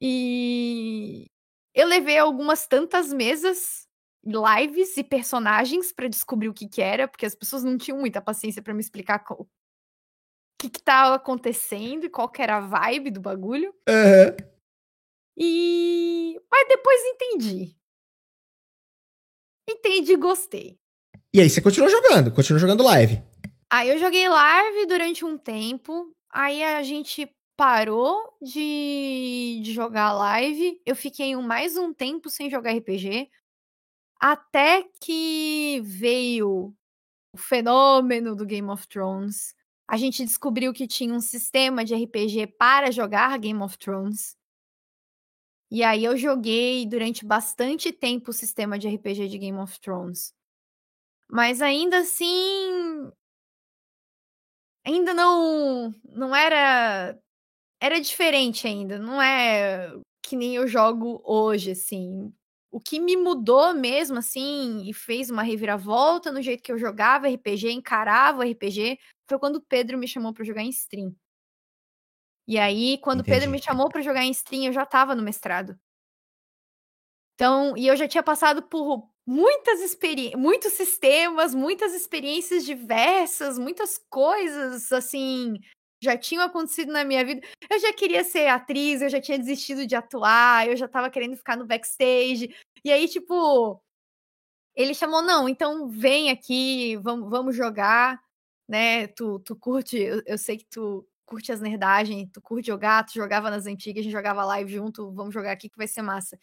[0.00, 1.26] E
[1.74, 3.88] eu levei algumas tantas mesas,
[4.24, 8.20] lives e personagens pra descobrir o que que era, porque as pessoas não tinham muita
[8.20, 9.24] paciência pra me explicar
[10.58, 13.72] que que tava acontecendo e qual que era a vibe do bagulho.
[13.88, 14.36] Aham.
[15.36, 17.76] E mas depois entendi.
[19.68, 20.78] Entendi, e gostei.
[21.32, 23.22] E aí, você continuou jogando, continuou jogando live.
[23.70, 26.10] Aí eu joguei live durante um tempo.
[26.32, 30.80] Aí a gente parou de, de jogar live.
[30.86, 33.28] Eu fiquei um- mais um tempo sem jogar RPG.
[34.20, 36.74] Até que veio
[37.34, 39.54] o fenômeno do Game of Thrones.
[39.88, 44.36] A gente descobriu que tinha um sistema de RPG para jogar Game of Thrones.
[45.70, 50.34] E aí eu joguei durante bastante tempo o sistema de RPG de Game of Thrones.
[51.30, 53.10] Mas ainda assim,
[54.84, 57.18] ainda não não era
[57.80, 62.32] era diferente ainda, não é que nem eu jogo hoje assim.
[62.78, 67.26] O que me mudou mesmo assim e fez uma reviravolta no jeito que eu jogava
[67.26, 71.12] RPG, encarava o RPG, foi quando o Pedro me chamou pra jogar em stream.
[72.46, 75.22] E aí, quando o Pedro me chamou pra jogar em stream, eu já tava no
[75.24, 75.76] mestrado.
[77.34, 83.98] Então, e eu já tinha passado por muitas experiências, muitos sistemas, muitas experiências diversas, muitas
[84.08, 85.58] coisas assim
[86.00, 87.46] já tinham acontecido na minha vida.
[87.70, 91.36] Eu já queria ser atriz, eu já tinha desistido de atuar, eu já tava querendo
[91.36, 92.54] ficar no backstage.
[92.84, 93.82] E aí, tipo,
[94.76, 98.20] ele chamou, não, então vem aqui, vamos, vamos jogar,
[98.68, 99.08] né?
[99.08, 103.12] Tu, tu curte, eu, eu sei que tu curte as nerdagens, tu curte jogar, tu
[103.14, 106.38] jogava nas antigas, a gente jogava live junto, vamos jogar aqui que vai ser massa.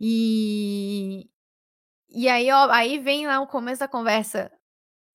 [0.00, 1.28] E,
[2.08, 4.52] e aí, ó, aí vem lá o começo da conversa.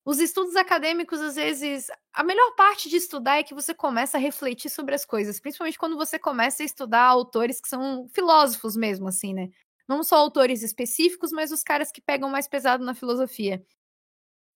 [0.03, 4.19] Os estudos acadêmicos, às vezes, a melhor parte de estudar é que você começa a
[4.19, 9.07] refletir sobre as coisas, principalmente quando você começa a estudar autores que são filósofos mesmo,
[9.07, 9.49] assim, né?
[9.87, 13.63] Não só autores específicos, mas os caras que pegam mais pesado na filosofia.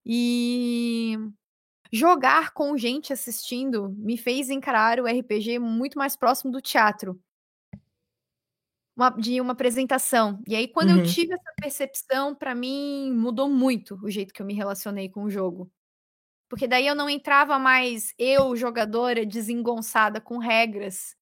[0.06, 1.18] E
[1.92, 7.20] jogar com gente assistindo me fez encarar o RPG muito mais próximo do teatro
[8.96, 10.42] uma, de uma apresentação.
[10.48, 11.00] E aí, quando uhum.
[11.00, 15.24] eu tive essa percepção, para mim mudou muito o jeito que eu me relacionei com
[15.24, 15.70] o jogo.
[16.50, 21.16] Porque daí eu não entrava mais eu, jogadora, desengonçada com regras.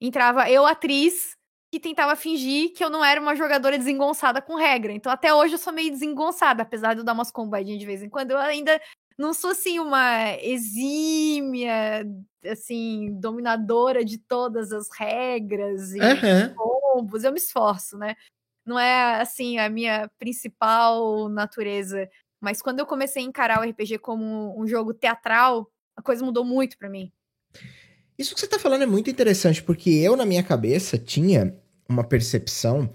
[0.00, 1.36] Entrava eu, atriz,
[1.72, 4.92] que tentava fingir que eu não era uma jogadora desengonçada com regra.
[4.92, 8.02] Então, até hoje eu sou meio desengonçada, apesar de eu dar umas combadinhas de vez
[8.02, 8.32] em quando.
[8.32, 8.80] Eu ainda
[9.20, 12.06] não sou assim uma exímia,
[12.42, 16.54] assim, dominadora de todas as regras e uhum.
[16.54, 17.22] combos.
[17.22, 18.16] Eu me esforço, né?
[18.64, 22.08] Não é assim a minha principal natureza.
[22.40, 26.44] Mas quando eu comecei a encarar o RPG como um jogo teatral, a coisa mudou
[26.44, 27.12] muito para mim.
[28.18, 31.54] Isso que você tá falando é muito interessante, porque eu, na minha cabeça, tinha
[31.86, 32.90] uma percepção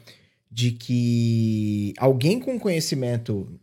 [0.49, 3.59] de que alguém com conhecimento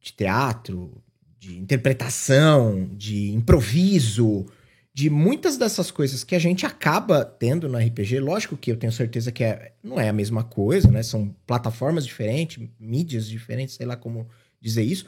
[0.00, 1.00] de teatro,
[1.38, 4.46] de interpretação, de improviso,
[4.92, 8.18] de muitas dessas coisas que a gente acaba tendo no RPG.
[8.18, 11.02] Lógico que eu tenho certeza que é, não é a mesma coisa, né?
[11.02, 14.28] São plataformas diferentes, mídias diferentes, sei lá como
[14.60, 15.06] dizer isso.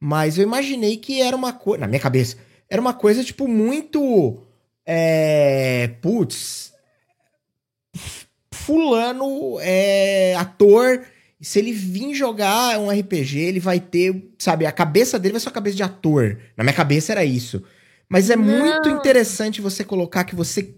[0.00, 1.82] Mas eu imaginei que era uma coisa.
[1.82, 4.42] Na minha cabeça, era uma coisa, tipo, muito.
[4.84, 5.88] É.
[6.00, 6.72] Putz.
[8.52, 11.04] Fulano é ator
[11.40, 15.40] e se ele vir jogar um RPG, ele vai ter, sabe, a cabeça dele vai
[15.40, 16.38] ser a cabeça de ator.
[16.54, 17.62] Na minha cabeça era isso.
[18.08, 18.44] Mas é Não.
[18.44, 20.74] muito interessante você colocar que você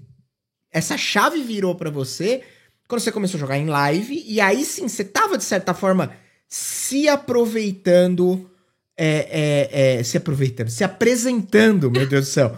[0.70, 2.42] essa chave virou para você
[2.88, 6.14] quando você começou a jogar em live e aí sim você tava de certa forma
[6.48, 8.50] se aproveitando
[8.96, 12.56] é, é, é, se aproveitando, se apresentando, meu Deus do céu,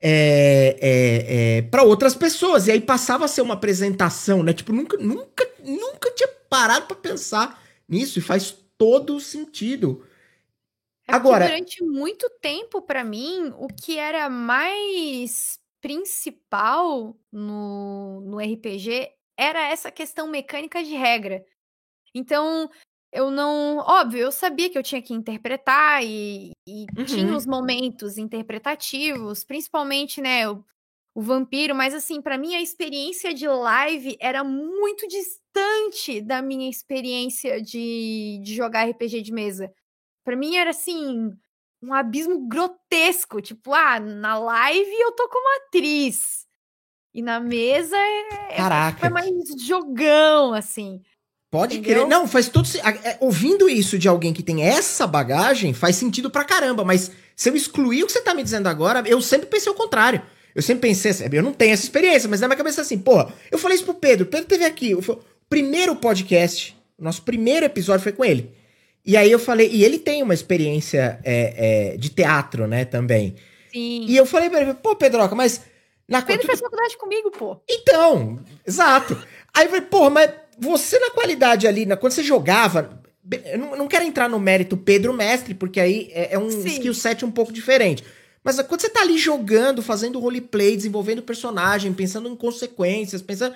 [0.00, 2.66] é, é, é para outras pessoas.
[2.66, 4.52] E aí passava a ser uma apresentação, né?
[4.52, 10.06] Tipo, nunca, nunca, nunca tinha parado para pensar nisso e faz todo sentido.
[11.06, 19.10] É Agora, durante muito tempo para mim, o que era mais principal no, no RPG
[19.36, 21.44] era essa questão mecânica de regra.
[22.14, 22.70] Então,
[23.12, 23.78] eu não.
[23.78, 27.04] Óbvio, eu sabia que eu tinha que interpretar e, e uhum.
[27.04, 30.48] tinha os momentos interpretativos, principalmente, né?
[30.48, 30.64] O,
[31.14, 36.68] o vampiro, mas assim, para mim a experiência de live era muito distante da minha
[36.68, 39.72] experiência de, de jogar RPG de mesa.
[40.24, 41.30] Para mim era assim,
[41.80, 46.44] um abismo grotesco, tipo, ah, na live eu tô como atriz.
[47.14, 49.06] E na mesa é, é Caraca.
[49.06, 49.30] é mais
[49.64, 51.00] jogão, assim.
[51.48, 52.02] Pode Entendeu?
[52.02, 52.08] crer.
[52.08, 52.66] Não, faz todo.
[53.04, 56.84] É, ouvindo isso de alguém que tem essa bagagem, faz sentido pra caramba.
[56.84, 59.76] Mas se eu excluir o que você tá me dizendo agora, eu sempre pensei o
[59.76, 60.20] contrário.
[60.54, 63.32] Eu sempre pensei assim, eu não tenho essa experiência, mas na minha cabeça assim, porra,
[63.50, 65.02] eu falei isso pro Pedro, o Pedro teve aqui, o
[65.48, 68.52] primeiro podcast, nosso primeiro episódio foi com ele.
[69.04, 73.34] E aí eu falei, e ele tem uma experiência é, é, de teatro, né, também.
[73.70, 74.06] Sim.
[74.08, 75.60] E eu falei pra ele, pô, Pedroca, mas.
[76.08, 76.46] Na Pedro tu...
[76.46, 77.60] fez faculdade comigo, pô.
[77.68, 79.20] Então, exato.
[79.52, 83.02] Aí eu falei, porra, mas você na qualidade ali, na, quando você jogava.
[83.46, 86.68] Eu não, não quero entrar no mérito Pedro Mestre, porque aí é, é um Sim.
[86.68, 88.04] skill set um pouco diferente.
[88.44, 93.54] Mas quando você tá ali jogando, fazendo roleplay, desenvolvendo personagem, pensando em consequências, pensando.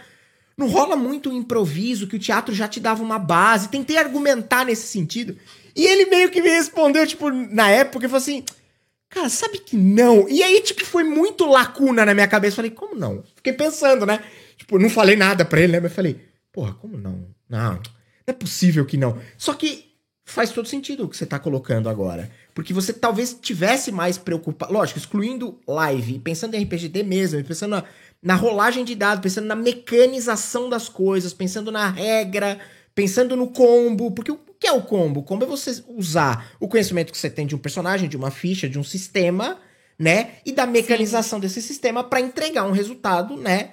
[0.56, 3.68] Não rola muito o improviso, que o teatro já te dava uma base.
[3.68, 5.36] Tentei argumentar nesse sentido.
[5.76, 8.42] E ele meio que me respondeu, tipo, na época, ele falou assim.
[9.10, 10.28] Cara, sabe que não?
[10.28, 12.56] E aí, tipo, foi muito lacuna na minha cabeça.
[12.56, 13.22] Falei, como não?
[13.36, 14.20] Fiquei pensando, né?
[14.56, 15.80] Tipo, não falei nada pra ele, né?
[15.80, 16.20] Mas falei,
[16.52, 17.24] porra, como não?
[17.48, 17.80] Não, não
[18.26, 19.18] é possível que não.
[19.36, 19.92] Só que
[20.24, 22.30] faz todo sentido o que você tá colocando agora.
[22.58, 24.72] Porque você talvez tivesse mais preocupado.
[24.72, 27.84] Lógico, excluindo live, pensando em RPGD mesmo, pensando na,
[28.20, 32.58] na rolagem de dados, pensando na mecanização das coisas, pensando na regra,
[32.96, 34.10] pensando no combo.
[34.10, 35.20] Porque o que é o combo?
[35.20, 38.32] O combo é você usar o conhecimento que você tem de um personagem, de uma
[38.32, 39.58] ficha, de um sistema,
[39.96, 40.32] né?
[40.44, 41.42] E da mecanização Sim.
[41.42, 43.70] desse sistema para entregar um resultado, né?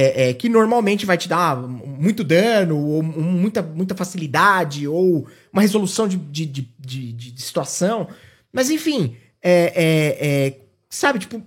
[0.00, 5.60] É, é, que normalmente vai te dar muito dano, ou muita, muita facilidade, ou uma
[5.60, 8.06] resolução de, de, de, de, situação.
[8.52, 11.42] Mas enfim, é, é, é, sabe, tipo,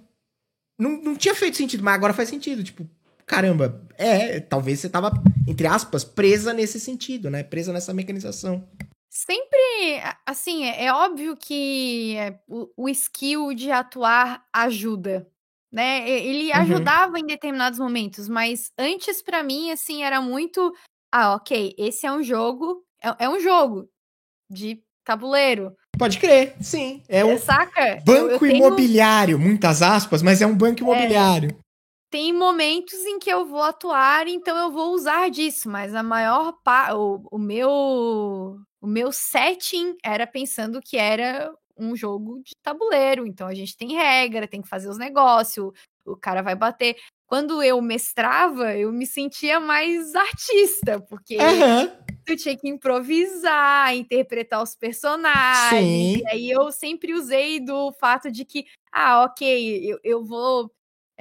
[0.77, 2.61] não, não tinha feito sentido, mas agora faz sentido.
[2.61, 2.85] Tipo,
[3.25, 5.13] caramba, é, talvez você tava,
[5.47, 7.43] entre aspas, presa nesse sentido, né?
[7.43, 8.67] Presa nessa mecanização.
[9.09, 12.17] Sempre, assim, é, é óbvio que
[12.49, 15.30] o, o skill de atuar ajuda,
[15.71, 16.09] né?
[16.09, 16.59] Ele Uhum.
[16.59, 20.73] ajudava em determinados momentos, mas antes pra mim, assim, era muito,
[21.11, 23.87] ah, ok, esse é um jogo, é, é um jogo
[24.49, 27.03] de tabuleiro, Pode crer, sim.
[27.07, 27.79] É um saca?
[27.97, 31.55] Eu- banco eu tenho- imobiliário, muitas aspas, mas é um banco imobiliário.
[32.09, 36.53] tem momentos em que eu vou atuar, então eu vou usar disso, mas a maior
[36.63, 37.69] parte, o, o meu
[38.81, 43.93] o meu setting era pensando que era um jogo de tabuleiro, então a gente tem
[43.93, 45.71] regra, tem que fazer os negócios,
[46.05, 46.95] o cara vai bater.
[47.27, 51.91] Quando eu mestrava, eu me sentia mais artista, porque Aham.
[52.25, 56.17] tu tinha que improvisar, interpretar os personagens.
[56.17, 56.21] Sim.
[56.21, 60.71] E aí eu sempre usei do fato de que, ah, ok, eu, eu vou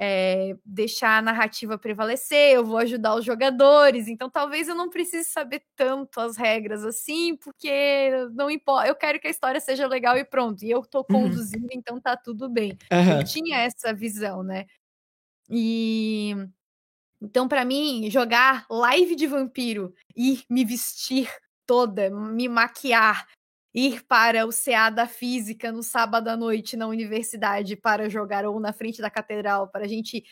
[0.01, 4.07] é, deixar a narrativa prevalecer, eu vou ajudar os jogadores.
[4.07, 8.87] Então talvez eu não precise saber tanto as regras assim, porque não importa.
[8.89, 10.63] Eu quero que a história seja legal e pronto.
[10.65, 11.41] E eu tô Uhum.
[11.43, 12.77] conduzindo, então tá tudo bem.
[12.91, 13.19] Aham.
[13.19, 14.65] Eu tinha essa visão, né?
[15.49, 16.35] E
[17.21, 21.29] então pra mim jogar live de vampiro e me vestir
[21.67, 23.27] toda, me maquiar,
[23.73, 28.59] ir para o CA da física no sábado à noite na universidade para jogar ou
[28.59, 30.23] na frente da catedral para a gente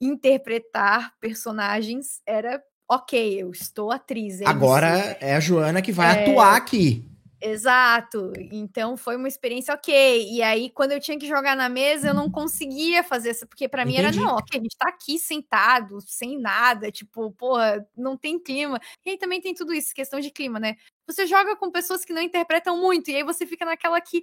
[0.00, 4.40] interpretar personagens era ok, eu estou atriz.
[4.40, 5.16] é Agora isso.
[5.20, 6.30] é a Joana que vai É.
[6.30, 7.02] atuar aqui.
[7.46, 8.32] Exato.
[8.50, 9.92] Então foi uma experiência ok.
[10.32, 13.68] E aí, quando eu tinha que jogar na mesa, eu não conseguia fazer isso, porque
[13.68, 18.16] pra mim era, não, ok, a gente tá aqui sentado, sem nada, tipo, porra, não
[18.16, 18.80] tem clima.
[19.04, 20.74] E aí também tem tudo isso, questão de clima, né?
[21.06, 24.22] Você joga com pessoas que não interpretam muito, e aí você fica naquela que.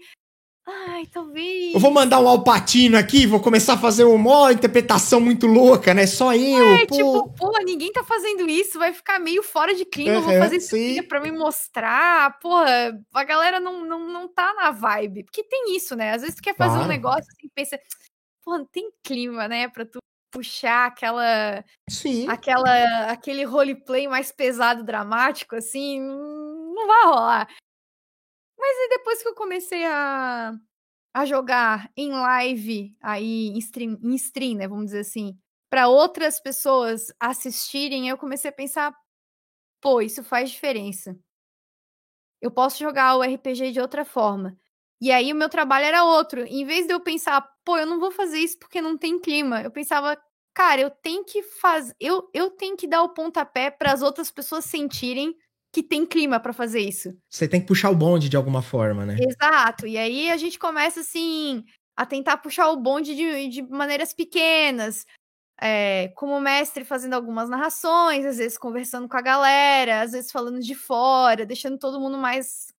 [0.67, 1.73] Ai, talvez.
[1.73, 6.05] Eu vou mandar um Alpatino aqui, vou começar a fazer uma interpretação muito louca, né?
[6.05, 6.95] Só eu, É, pô.
[6.95, 10.57] tipo, pô, ninguém tá fazendo isso, vai ficar meio fora de clima, eu vou fazer
[10.57, 12.37] isso aqui pra me mostrar.
[12.39, 15.23] Porra, a galera não, não, não tá na vibe.
[15.23, 16.11] Porque tem isso, né?
[16.13, 16.89] Às vezes tu quer fazer um Claro.
[16.89, 17.79] negócio assim, pensa,
[18.43, 19.67] pô, não tem clima, né?
[19.69, 19.99] Pra tu
[20.31, 22.27] puxar aquela, Sim.
[22.29, 27.47] aquela, aquele roleplay mais pesado, dramático, assim, hum, não vai rolar.
[28.61, 30.53] Mas aí depois que eu comecei a,
[31.15, 35.35] a jogar em live, aí em stream, em stream, né, vamos dizer assim,
[35.67, 38.95] para outras pessoas assistirem, eu comecei a pensar,
[39.81, 41.17] pô, isso faz diferença.
[42.39, 44.55] Eu posso jogar o RPG de outra forma.
[45.01, 46.45] E aí o meu trabalho era outro.
[46.45, 49.63] Em vez de eu pensar, pô, eu não vou fazer isso porque não tem clima,
[49.63, 50.15] eu pensava,
[50.53, 54.29] cara, eu tenho que fazer, eu, eu tenho que dar o pontapé para as outras
[54.29, 55.35] pessoas sentirem
[55.71, 57.09] que tem clima para fazer isso.
[57.29, 59.15] Você tem que puxar o bonde de alguma forma, né?
[59.19, 59.87] Exato.
[59.87, 61.63] E aí a gente começa assim
[61.95, 65.05] a tentar puxar o bonde de, de maneiras pequenas.
[65.63, 70.59] É, como mestre fazendo algumas narrações, às vezes conversando com a galera, às vezes falando
[70.59, 72.73] de fora, deixando todo mundo mais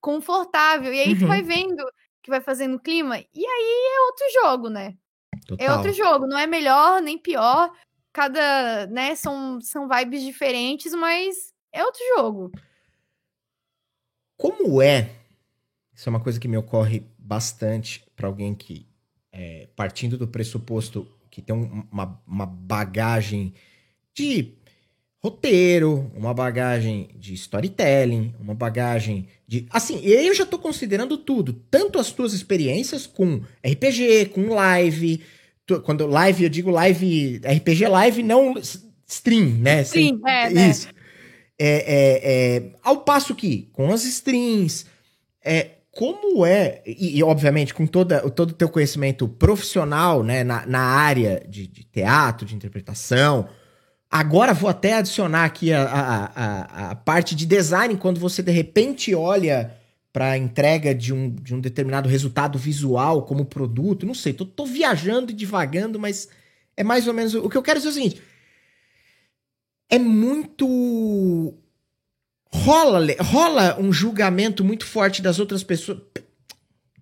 [0.00, 0.92] confortável.
[0.92, 1.28] E aí tu Uhum.
[1.28, 1.84] vai vendo
[2.22, 3.18] que vai fazendo clima.
[3.18, 4.94] E aí é outro jogo, né?
[5.34, 5.76] É Total.
[5.76, 6.26] outro jogo.
[6.26, 7.70] Não é melhor nem pior.
[8.12, 12.50] Cada, né, são, são vibes diferentes, mas é outro jogo.
[14.36, 15.10] Como é?
[15.94, 18.86] Isso é uma coisa que me ocorre bastante para alguém que,
[19.32, 23.54] é, partindo do pressuposto que tem um- uma, uma bagagem
[24.14, 24.52] de
[25.22, 29.66] roteiro, uma bagagem de storytelling, uma bagagem de.
[29.70, 31.52] Assim, eu já tô considerando tudo.
[31.70, 35.22] Tanto as tuas experiências com RPG, com live.
[35.66, 37.40] tu- Quando live, eu digo live.
[37.44, 38.54] RPG live, não
[39.06, 39.82] stream, né?
[39.82, 40.72] Sem- Sim, é, né?
[41.58, 44.84] É, é, é, ao passo que, com as strings,
[45.42, 50.66] é, como é, e, e, obviamente com toda, todo o teu conhecimento profissional né, na,
[50.66, 53.48] na área de, de teatro, de interpretação,
[54.10, 58.52] agora vou até adicionar aqui a, a, a, a parte de design, quando você de
[58.52, 59.74] repente olha
[60.12, 64.44] para a entrega de um, de um determinado resultado visual como produto, não sei, tô,
[64.44, 66.28] tô viajando e divagando, mas
[66.76, 68.22] é mais ou menos o que eu quero dizer é o seguinte
[69.90, 71.54] é muito.
[72.52, 75.98] Rola, rola um julgamento muito forte das outras pessoas.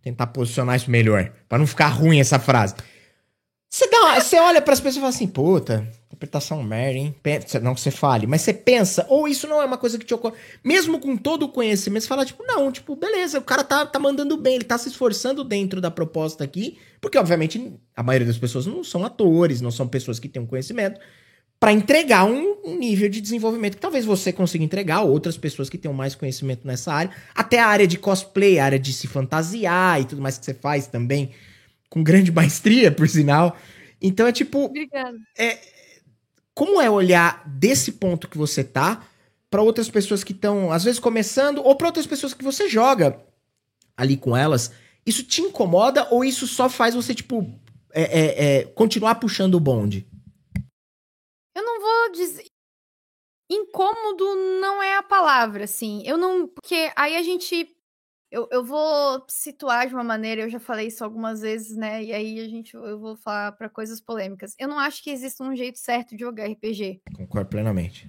[0.03, 2.74] Tentar posicionar isso melhor, pra não ficar ruim essa frase.
[3.70, 7.14] Você, dá uma- você olha pras pessoas e fala assim, puta, interpretação merda, hein?
[7.22, 10.05] Pensa- Não que você fale, mas você pensa, ou isso não é uma coisa que
[10.05, 10.37] te ocorre.
[10.62, 13.99] Mesmo com todo o conhecimento, você fala, tipo, não, tipo, beleza, o cara tá, tá
[13.99, 18.39] mandando bem, ele tá se esforçando dentro da proposta aqui, porque, obviamente, a maioria das
[18.39, 21.01] pessoas não são atores, não são pessoas que têm um conhecimento
[21.64, 25.70] para entregar um, um nível de desenvolvimento que talvez você consiga entregar, ou outras pessoas
[25.70, 29.06] que tenham mais conhecimento nessa área, até a área de cosplay, a área de se
[29.06, 31.30] fantasiar e tudo mais que você faz também,
[31.88, 33.56] com grande maestria, por sinal.
[33.98, 35.16] Então é tipo, Obrigada.
[36.54, 39.02] como é olhar desse ponto que você tá
[39.50, 43.18] para outras pessoas que estão, às vezes, começando, ou para outras pessoas que você joga
[43.96, 44.70] ali com elas?
[45.06, 47.50] Isso te incomoda ou isso só faz você, tipo,
[47.90, 50.06] é, é, é, continuar puxando o bonde?
[52.14, 52.44] Dizer.
[53.50, 56.02] Incômodo não é a palavra, assim.
[56.06, 56.48] Eu não.
[56.48, 57.68] Porque aí a gente.
[58.30, 62.02] Eu, eu vou situar de uma maneira, eu já falei isso algumas vezes, né?
[62.02, 64.54] E aí a gente, eu vou falar para coisas polêmicas.
[64.58, 67.02] Eu não acho que exista um jeito certo de jogar RPG.
[67.16, 68.08] Concordo plenamente.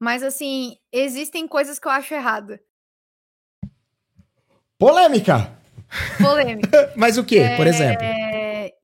[0.00, 2.62] Mas assim, existem coisas que eu acho errada.
[4.78, 5.62] Polêmica!
[6.20, 6.92] Polêmica.
[6.96, 8.04] Mas o que, é, por exemplo?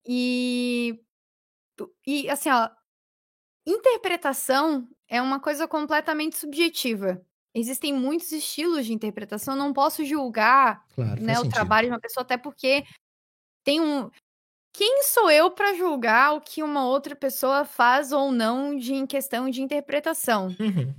[0.07, 0.99] E.
[2.07, 2.69] E assim, ó.
[3.71, 7.23] Interpretação é uma coisa completamente subjetiva.
[7.55, 12.01] Existem muitos estilos de interpretação, eu não posso julgar claro, né, o trabalho de uma
[12.01, 12.85] pessoa, até porque
[13.63, 14.11] tem um.
[14.73, 19.07] Quem sou eu para julgar o que uma outra pessoa faz ou não de em
[19.07, 20.47] questão de interpretação?
[20.59, 20.95] Uhum.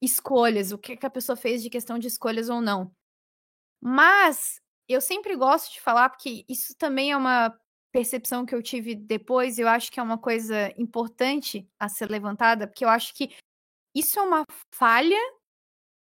[0.00, 2.92] Escolhas, o que, que a pessoa fez de questão de escolhas ou não.
[3.80, 7.58] Mas eu sempre gosto de falar, porque isso também é uma
[7.94, 12.66] percepção que eu tive depois, eu acho que é uma coisa importante a ser levantada,
[12.66, 13.32] porque eu acho que
[13.94, 15.16] isso é uma falha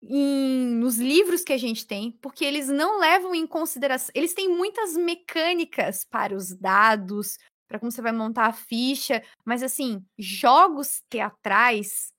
[0.04, 4.12] em, nos livros que a gente tem, porque eles não levam em consideração.
[4.14, 9.64] Eles têm muitas mecânicas para os dados, para como você vai montar a ficha, mas
[9.64, 12.12] assim, jogos teatrais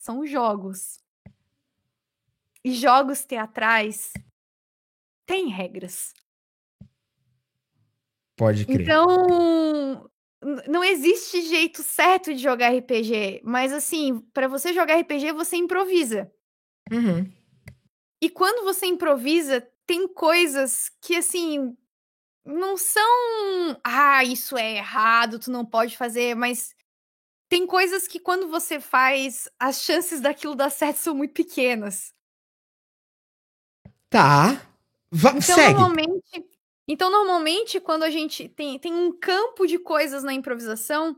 [0.00, 0.98] são jogos.
[2.64, 4.12] E jogos teatrais
[5.26, 6.12] têm regras.
[8.40, 8.80] Pode crer.
[8.80, 10.10] Então,
[10.66, 16.32] não existe jeito certo de jogar RPG, mas assim, para você jogar RPG, você improvisa.
[16.90, 17.30] Uhum.
[18.18, 21.76] E quando você improvisa, tem coisas que assim
[22.42, 26.74] não são, ah, isso é errado, tu não pode fazer, mas
[27.46, 32.14] tem coisas que quando você faz, as chances daquilo dar certo são muito pequenas.
[34.08, 34.66] Tá.
[35.12, 35.74] Va então, segue.
[35.74, 36.49] normalmente,
[36.92, 41.16] então, normalmente, quando a gente tem, tem um campo de coisas na improvisação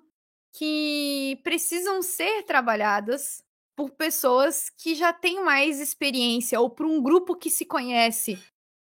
[0.53, 3.43] que precisam ser trabalhadas
[3.75, 8.39] por pessoas que já têm mais experiência ou por um grupo que se conhece.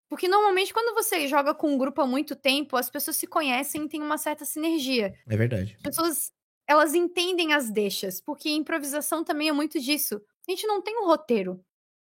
[0.09, 3.85] Porque normalmente, quando você joga com um grupo há muito tempo, as pessoas se conhecem
[3.85, 5.13] e têm uma certa sinergia.
[5.25, 5.75] É verdade.
[5.77, 6.33] As pessoas,
[6.67, 10.21] elas entendem as deixas, porque improvisação também é muito disso.
[10.45, 11.63] A gente não tem um roteiro.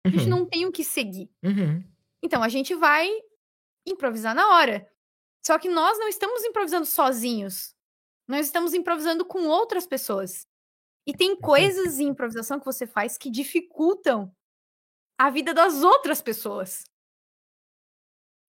[0.06, 0.30] A gente uhum.
[0.30, 1.30] não tem o que seguir.
[1.44, 1.84] Uhum.
[2.24, 3.12] Então, a gente vai
[3.86, 4.90] improvisar na hora.
[5.46, 7.76] Só que nós não estamos improvisando sozinhos.
[8.28, 10.48] Nós estamos improvisando com outras pessoas.
[11.06, 14.34] E tem coisas em improvisação que você faz que dificultam
[15.18, 16.86] a vida das outras pessoas.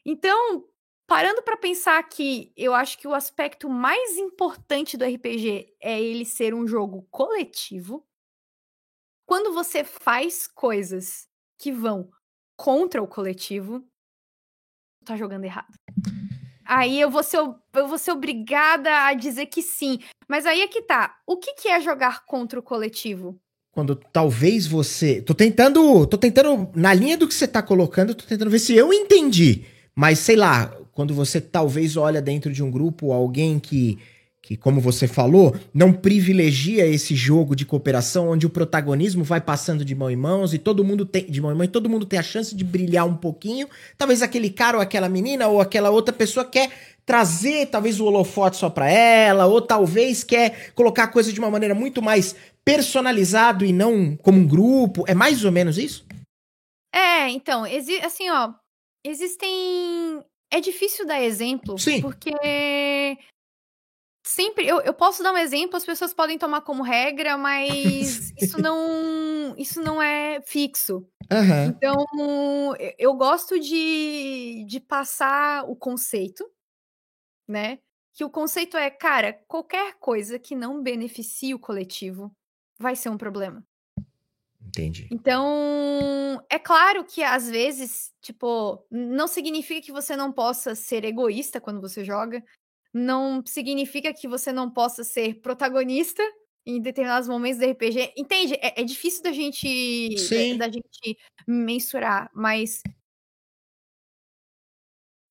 [0.05, 0.68] Então,
[1.07, 6.24] parando para pensar que eu acho que o aspecto mais importante do RPG é ele
[6.24, 8.07] ser um jogo coletivo.
[9.26, 11.28] Quando você faz coisas
[11.59, 12.11] que vão
[12.57, 13.85] contra o coletivo,
[15.05, 15.72] tá jogando errado.
[16.64, 19.98] Aí eu vou ser, eu vou ser obrigada a dizer que sim.
[20.26, 21.16] Mas aí é que tá.
[21.26, 23.38] O que, que é jogar contra o coletivo?
[23.70, 25.20] Quando talvez você.
[25.20, 26.07] Tô tentando.
[26.07, 26.70] Tô tentando.
[26.74, 29.66] Na linha do que você tá colocando, tô tentando ver se eu entendi.
[29.94, 33.98] Mas sei lá, quando você talvez olha dentro de um grupo alguém que
[34.45, 39.82] que, como você falou, não privilegia esse jogo de cooperação onde o protagonismo vai passando
[39.86, 42.05] de mão em mãos e todo mundo tem de mão em mão e todo mundo
[42.05, 43.66] tem a chance de brilhar um pouquinho.
[43.97, 46.70] Talvez aquele cara ou aquela menina ou aquela outra pessoa quer
[47.07, 51.51] trazer talvez o holofote só para ela ou talvez quer colocar a coisa de uma
[51.51, 55.05] maneira muito mais personalizado e não como um grupo.
[55.09, 56.05] É mais ou menos isso?
[56.95, 57.64] É, então,
[58.03, 58.53] assim, ó,
[59.03, 60.22] existem
[60.53, 62.03] é difícil dar exemplo, Sim.
[62.03, 62.30] porque
[64.25, 68.61] sempre eu, eu posso dar um exemplo, as pessoas podem tomar como regra, mas isso
[68.61, 71.07] não isso não é fixo.
[71.31, 71.64] Uhum.
[71.66, 76.45] Então eu, gosto de, de passar o conceito,
[77.47, 77.79] né?
[78.14, 82.35] Que o conceito é, cara, qualquer coisa que não beneficie o coletivo
[82.79, 83.64] vai ser um problema.
[84.66, 85.09] Entendi.
[85.11, 91.61] Então, é claro que às vezes, tipo, não significa que você não possa ser egoísta
[91.61, 92.43] quando você joga
[92.95, 96.22] não significa que você não possa ser protagonista
[96.64, 98.14] em determinados momentos do RPG.
[98.16, 98.55] Entende?
[98.55, 100.14] É, é difícil da gente
[100.59, 102.82] da, da, gente mensurar, mas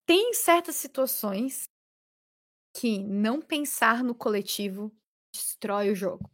[0.05, 1.63] tem certas situações
[2.75, 4.93] que não pensar no coletivo
[5.33, 6.29] destrói o jogo.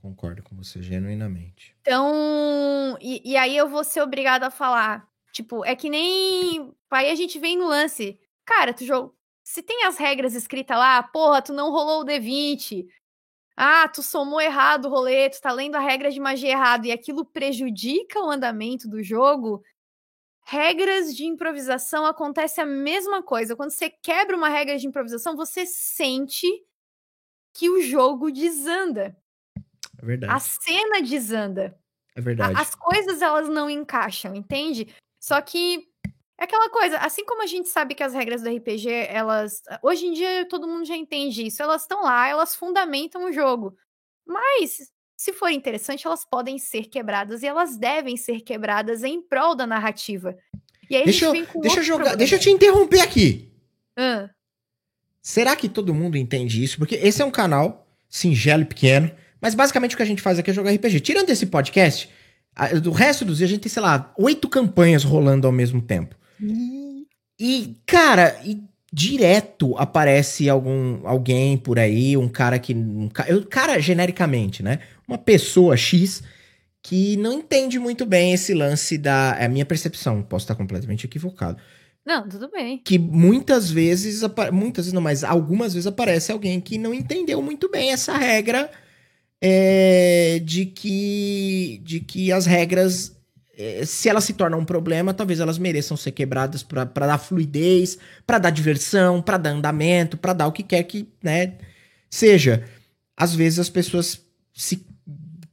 [0.00, 1.76] Concordo com você genuinamente.
[1.80, 7.10] Então, e, e aí eu vou ser obrigada a falar, tipo, é que nem aí
[7.10, 9.16] a gente vem no lance, cara, tu jogo
[9.48, 12.88] se tem as regras escritas lá, porra, tu não rolou o D20.
[13.56, 16.90] Ah, tu somou errado o rolê, tu tá lendo a regra de magia errado e
[16.92, 19.62] aquilo prejudica o andamento do jogo.
[20.44, 23.54] Regras de improvisação acontece a mesma coisa.
[23.56, 26.46] Quando você quebra uma regra de improvisação, você sente
[27.54, 29.16] que o jogo desanda.
[30.02, 30.32] É verdade.
[30.32, 31.78] A cena desanda.
[32.16, 32.54] É verdade.
[32.56, 34.92] A- As coisas elas não encaixam, entende?
[35.20, 35.88] Só que
[36.38, 39.62] é aquela coisa, assim como a gente sabe que as regras do RPG, elas.
[39.82, 41.62] Hoje em dia todo mundo já entende isso.
[41.62, 43.76] Elas estão lá, elas fundamentam o jogo.
[44.26, 49.54] Mas, se for interessante, elas podem ser quebradas e elas devem ser quebradas em prol
[49.54, 50.36] da narrativa.
[50.90, 52.16] E aí Deixa a eu, gente vem com deixa jogar, problema.
[52.18, 53.52] deixa eu te interromper aqui.
[53.96, 54.28] Ah,
[55.22, 56.78] Será que todo mundo entende isso?
[56.78, 59.10] Porque esse é um canal singelo e pequeno,
[59.40, 61.00] mas basicamente o que a gente faz aqui é jogar RPG.
[61.00, 62.08] Tirando esse podcast,
[62.80, 66.14] do resto dos dias a gente tem, sei lá, oito campanhas rolando ao mesmo tempo.
[67.38, 68.62] E, cara, e
[68.92, 72.74] direto aparece algum alguém por aí, um cara que.
[72.74, 74.78] Um, eu- cara, genericamente, né?
[75.06, 76.22] Uma pessoa X
[76.82, 79.36] que não entende muito bem esse lance da.
[79.38, 81.58] É a minha percepção, posso estar completamente equivocado.
[82.06, 82.78] não, tudo bem.
[82.78, 84.22] Que muitas vezes,
[84.52, 88.70] muitas vezes não, mas algumas vezes aparece alguém que não entendeu muito bem essa regra
[89.42, 93.15] é, de que de que as regras
[93.84, 98.38] se elas se tornam um problema, talvez elas mereçam ser quebradas pra dar fluidez, pra
[98.38, 101.54] dar diversão, pra dar andamento, pra dar o que quer que, né,
[102.10, 102.64] seja.
[103.16, 104.20] Às vezes as pessoas
[104.54, 104.86] se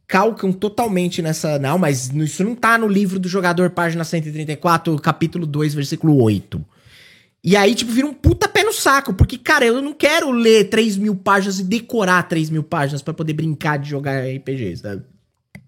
[0.06, 5.46] calcam totalmente nessa, não, mas isso não tá no livro do jogador, página 134, capítulo
[5.46, 6.64] 2, versículo 8.
[7.44, 10.70] E aí, tipo, vira um puta pé no saco, porque, cara, eu não quero ler
[10.70, 15.04] 3 mil páginas e decorar 3 mil páginas pra poder brincar de jogar RPG, sabe?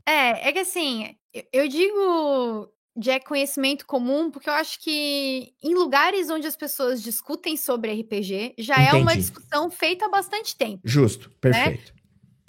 [0.05, 1.15] É, é que assim,
[1.51, 7.03] eu- digo de é conhecimento comum porque eu acho que em lugares onde as pessoas
[7.03, 9.19] discutem sobre RPG já é uma Entendi.
[9.19, 10.81] discussão feita há bastante tempo.
[10.85, 11.93] Justo, perfeito.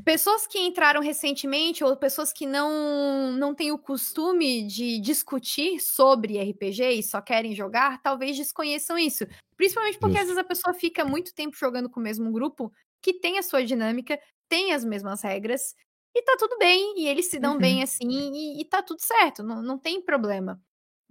[0.04, 6.38] Pessoas que entraram recentemente ou pessoas que não, não têm o costume de discutir sobre
[6.38, 9.26] RPG e só querem jogar, talvez desconheçam isso.
[9.56, 10.34] Principalmente porque às Justo.
[10.36, 12.72] vezes a pessoa fica muito tempo jogando com o mesmo grupo,
[13.02, 14.16] que tem a sua dinâmica,
[14.48, 15.74] tem as mesmas regras,
[16.18, 17.58] e tá tudo bem, e eles se dão Uhum.
[17.58, 20.58] bem assim, e, e tá tudo certo, não, não tem problema,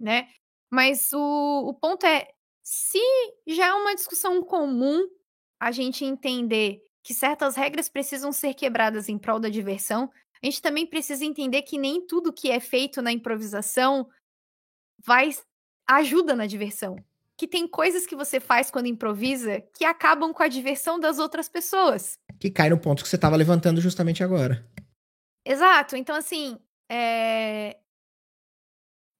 [0.00, 0.28] né?
[0.68, 2.26] Mas o, o ponto é,
[2.64, 2.98] se
[3.46, 5.06] já é uma discussão comum
[5.60, 10.10] a gente entender que certas regras precisam ser quebradas em prol da diversão,
[10.42, 14.08] a gente também precisa entender que nem tudo que é feito na improvisação
[15.04, 15.30] vai
[15.88, 16.96] ajuda na diversão.
[17.38, 21.48] Que tem coisas que você faz quando improvisa que acabam com a diversão das outras
[21.48, 22.18] pessoas.
[22.40, 24.66] Que cai no ponto que você tava levantando justamente agora.
[25.46, 25.96] Exato.
[25.96, 26.58] Então, assim,
[26.90, 27.78] é,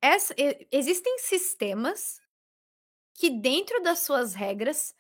[0.03, 2.20] essa- e- existem sistemas
[3.14, 4.95] que, dentro das suas regras,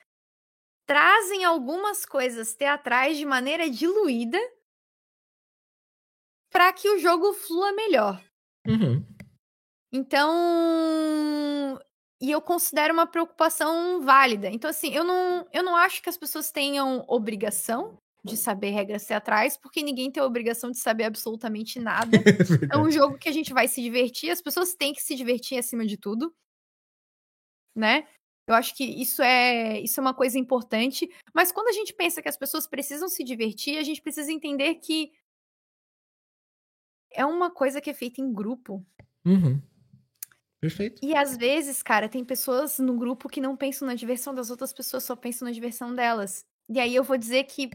[0.86, 4.38] trazem algumas coisas teatrais de maneira diluída
[6.50, 8.22] para que o jogo flua melhor.
[8.66, 9.04] Uhum.
[9.92, 11.78] Então,
[12.20, 14.48] e eu considero uma preocupação válida.
[14.48, 19.06] Então, assim, eu não, eu não acho que as pessoas tenham obrigação de saber regras
[19.06, 22.18] teatrais, porque ninguém tem a obrigação de saber absolutamente nada.
[22.70, 25.58] É um jogo que a gente vai se divertir, as pessoas têm que se divertir
[25.58, 26.34] acima de tudo,
[27.74, 28.06] né?
[28.48, 32.22] Eu acho que isso é, isso é uma coisa importante, mas quando a gente pensa
[32.22, 35.10] que as pessoas precisam se divertir, a gente precisa entender que
[37.12, 38.84] é uma coisa que é feita em grupo.
[39.24, 39.60] Uhum.
[40.60, 41.00] Perfeito.
[41.04, 44.72] E às vezes, cara, tem pessoas no grupo que não pensam na diversão das outras
[44.72, 46.44] pessoas, só pensam na diversão delas.
[46.68, 47.70] E aí eu vou dizer que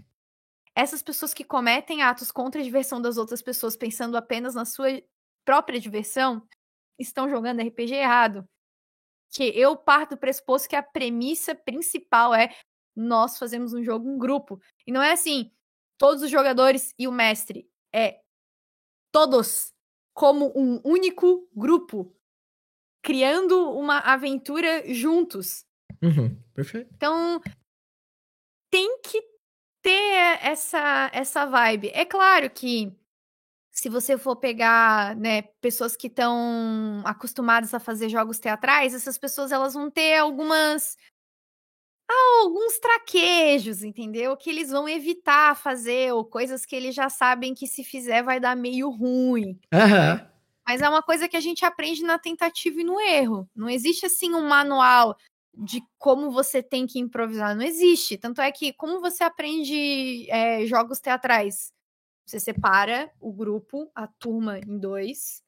[0.76, 5.02] essas pessoas que cometem atos contra a diversão das outras pessoas, pensando apenas na sua
[5.46, 6.48] própria diversão,
[6.98, 8.48] estão jogando RPG errado.
[9.34, 12.54] Que eu parto do pressuposto que a premissa principal é
[12.96, 14.62] nós fazemos um jogo em grupo.
[14.86, 15.52] E não é assim,
[15.98, 17.70] todos os jogadores e o mestre.
[17.94, 18.22] É
[19.12, 19.74] todos
[20.14, 22.16] como um único grupo,
[23.02, 25.66] criando uma aventura juntos.
[26.02, 26.36] Uhum.
[26.54, 26.90] Perfeito.
[26.94, 27.42] Então,
[28.70, 29.22] tem que
[29.82, 31.92] ter essa, essa vibe.
[31.94, 32.92] É claro que
[33.72, 39.52] se você for pegar, né, pessoas que estão acostumadas a fazer jogos teatrais, essas pessoas
[39.52, 40.98] elas vão ter algumas
[42.42, 44.36] alguns traquejos, entendeu?
[44.36, 48.40] Que eles vão evitar fazer ou coisas que eles já sabem que se fizer vai
[48.40, 49.58] dar meio ruim.
[49.74, 50.28] Aham.
[50.68, 53.50] Mas é uma coisa que a gente aprende na tentativa e no erro.
[53.56, 55.18] Não existe assim um manual
[55.54, 57.56] de como você tem que improvisar.
[57.56, 58.18] Não existe.
[58.18, 61.74] Tanto é que como você aprende é, jogos teatrais?
[62.26, 65.44] Você separa o grupo, a turma, em dois.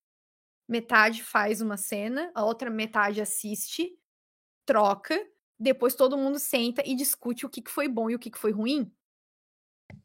[0.67, 3.97] Metade faz uma cena, a outra metade assiste,
[4.65, 5.19] troca.
[5.59, 8.37] Depois todo mundo senta e discute o que que foi bom e o que que
[8.39, 8.91] foi ruim.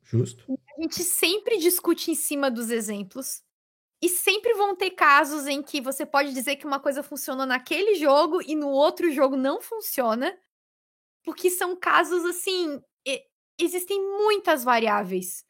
[0.03, 0.45] Justo.
[0.49, 3.43] A A gente sempre discute em cima dos exemplos.
[4.01, 7.97] E sempre vão ter casos em que você pode dizer que uma coisa funcionou naquele
[7.97, 10.39] jogo e no outro jogo não funciona.
[11.25, 12.81] Porque são casos assim.
[13.59, 15.45] Existem muitas variáveis.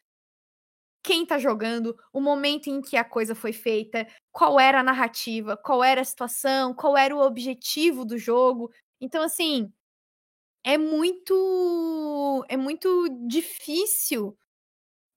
[1.05, 5.57] Quem tá jogando, o momento em que a coisa foi feita, qual era a narrativa,
[5.57, 8.71] qual era a situação, qual era o objetivo do jogo.
[9.01, 9.73] Então, assim,
[10.65, 12.45] é muito.
[12.49, 14.37] É muito difícil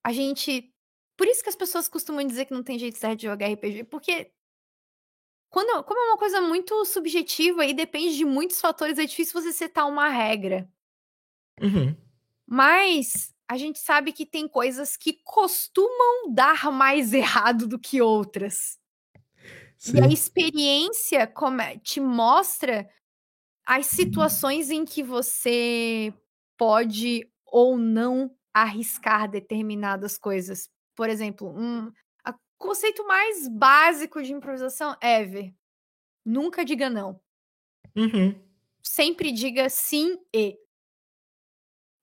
[0.03, 0.73] a gente.
[1.21, 3.83] Por isso que as pessoas costumam dizer que não tem jeito certo de jogar RPG,
[3.83, 4.31] porque
[5.51, 9.53] quando, como é uma coisa muito subjetiva e depende de muitos fatores, é difícil você
[9.53, 10.67] setar uma regra.
[11.61, 11.95] Uhum.
[12.47, 18.79] Mas a gente sabe que tem coisas que costumam dar mais errado do que outras.
[19.77, 19.97] Sim.
[19.97, 21.31] E a experiência
[21.83, 22.89] te mostra
[23.63, 26.11] as situações em que você
[26.57, 30.67] pode ou não arriscar determinadas coisas.
[31.01, 31.91] Por exemplo, um
[32.59, 35.51] conceito mais básico de improvisação, Ever.
[36.23, 37.19] Nunca diga não.
[37.95, 38.39] Uhum.
[38.83, 40.59] Sempre diga sim e.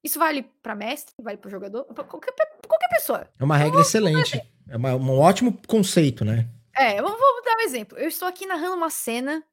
[0.02, 2.34] Isso vale para mestre, vale para jogador, pra qualquer,
[2.66, 3.32] qualquer pessoa.
[3.38, 4.36] É uma regra excelente.
[4.68, 6.50] É uma, um ótimo conceito, né?
[6.76, 7.96] É, eu vou dar um exemplo.
[7.98, 9.46] Eu estou aqui narrando uma cena.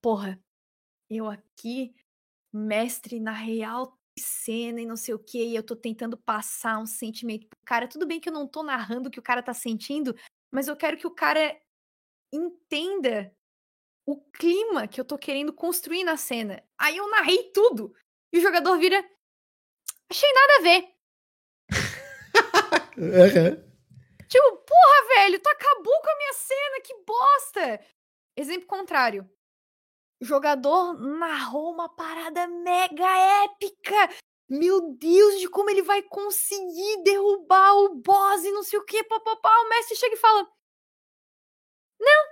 [0.00, 0.42] Porra,
[1.10, 1.94] eu aqui,
[2.50, 6.86] mestre na real cena e não sei o que, e eu tô tentando passar um
[6.86, 7.88] sentimento pro cara.
[7.88, 10.14] Tudo bem que eu não tô narrando o que o cara tá sentindo,
[10.52, 11.58] mas eu quero que o cara
[12.32, 13.34] entenda
[14.06, 16.62] o clima que eu tô querendo construir na cena.
[16.78, 17.94] Aí eu narrei tudo.
[18.32, 18.98] E o jogador vira.
[20.10, 20.94] Achei nada a ver.
[22.98, 23.70] uhum.
[24.28, 27.84] Tipo, porra, velho, tu acabou com a minha cena, que bosta!
[28.36, 29.28] Exemplo contrário
[30.20, 33.08] jogador narrou uma parada mega
[33.44, 34.10] épica.
[34.48, 39.02] Meu Deus, de como ele vai conseguir derrubar o boss e não sei o que,
[39.04, 39.50] papapá.
[39.60, 40.46] O mestre chega e fala:
[42.00, 42.24] Não.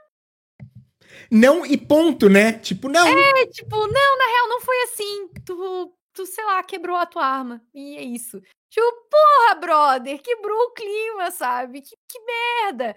[1.30, 2.52] Não e ponto, né?
[2.58, 3.06] Tipo, não.
[3.06, 5.28] É, tipo, não, na real, não foi assim.
[5.44, 7.62] Tu, tu sei lá, quebrou a tua arma.
[7.72, 8.40] E é isso.
[8.68, 11.80] Tipo, porra, brother, quebrou o clima, sabe?
[11.80, 12.96] Que, que merda.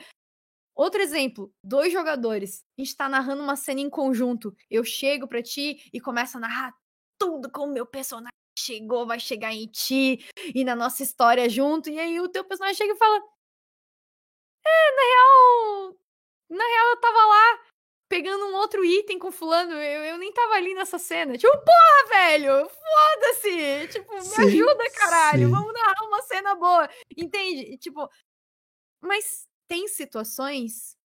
[0.76, 2.64] Outro exemplo, dois jogadores.
[2.78, 4.56] A gente tá narrando uma cena em conjunto.
[4.70, 6.74] Eu chego pra ti e começo a narrar
[7.20, 11.90] tudo como meu personagem chegou, vai chegar em ti e na nossa história junto.
[11.90, 13.18] E aí o teu personagem chega e fala:
[14.66, 15.98] É, na real.
[16.50, 17.60] Na real, eu tava lá
[18.10, 19.74] pegando um outro item com fulano.
[19.74, 21.38] Eu, eu nem tava ali nessa cena.
[21.38, 22.70] Tipo, porra, velho!
[22.70, 23.88] Foda-se!
[23.88, 25.48] Tipo, me sim, ajuda, caralho!
[25.48, 25.52] Sim.
[25.52, 26.90] Vamos narrar uma cena boa.
[27.18, 27.78] Entende?
[27.78, 28.10] Tipo.
[29.02, 30.98] Mas tem situações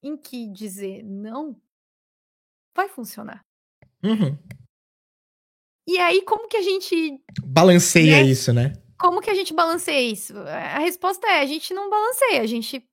[0.00, 1.60] em que dizer não
[2.76, 3.44] vai funcionar.
[4.04, 4.38] Uhum.
[5.84, 7.20] E aí, como que a gente.
[7.44, 8.22] Balanceia né?
[8.22, 8.72] isso, né?
[8.96, 10.38] Como que a gente balanceia isso?
[10.38, 12.88] A resposta é: a gente não balanceia, a gente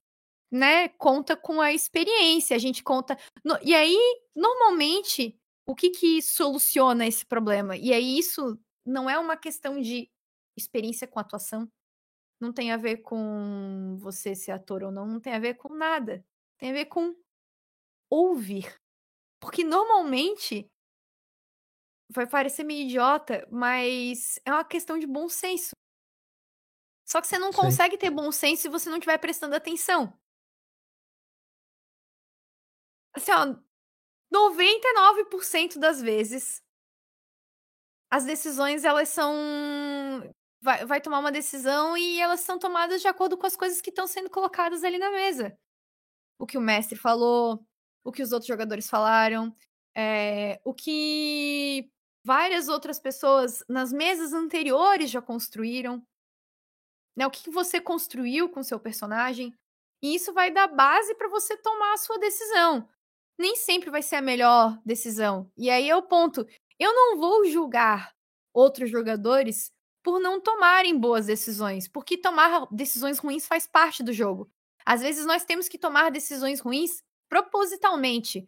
[0.51, 3.15] né, conta com a experiência, a gente conta.
[3.45, 3.55] No...
[3.61, 3.95] E aí,
[4.35, 7.77] normalmente, o que que soluciona esse problema?
[7.77, 10.09] E aí, isso não é uma questão de
[10.57, 11.69] experiência com atuação,
[12.39, 15.73] não tem a ver com você ser ator ou não, não tem a ver com
[15.73, 16.25] nada.
[16.57, 17.15] Tem a ver com
[18.09, 18.79] ouvir.
[19.39, 20.69] Porque normalmente
[22.09, 25.71] vai parecer meio idiota, mas é uma questão de bom senso.
[27.05, 27.59] Só que você não Sim.
[27.59, 30.13] consegue ter bom senso se você não estiver prestando atenção.
[33.13, 33.55] Assim, ó,
[34.31, 36.63] 99% das vezes
[38.09, 39.33] as decisões elas são
[40.63, 43.89] vai, vai tomar uma decisão e elas são tomadas de acordo com as coisas que
[43.89, 45.57] estão sendo colocadas ali na mesa.
[46.39, 47.63] O que o mestre falou,
[48.03, 49.53] o que os outros jogadores falaram,
[49.95, 51.91] é, o que
[52.25, 56.01] várias outras pessoas nas mesas anteriores já construíram.
[57.15, 59.53] Né, o que você construiu com seu personagem.
[60.01, 62.89] E isso vai dar base para você tomar a sua decisão.
[63.37, 65.51] Nem sempre vai ser a melhor decisão.
[65.57, 66.47] E aí é o ponto.
[66.79, 68.15] Eu não vou julgar
[68.53, 69.71] outros jogadores
[70.03, 74.51] por não tomarem boas decisões, porque tomar decisões ruins faz parte do jogo.
[74.85, 78.45] Às vezes nós temos que tomar decisões ruins propositalmente.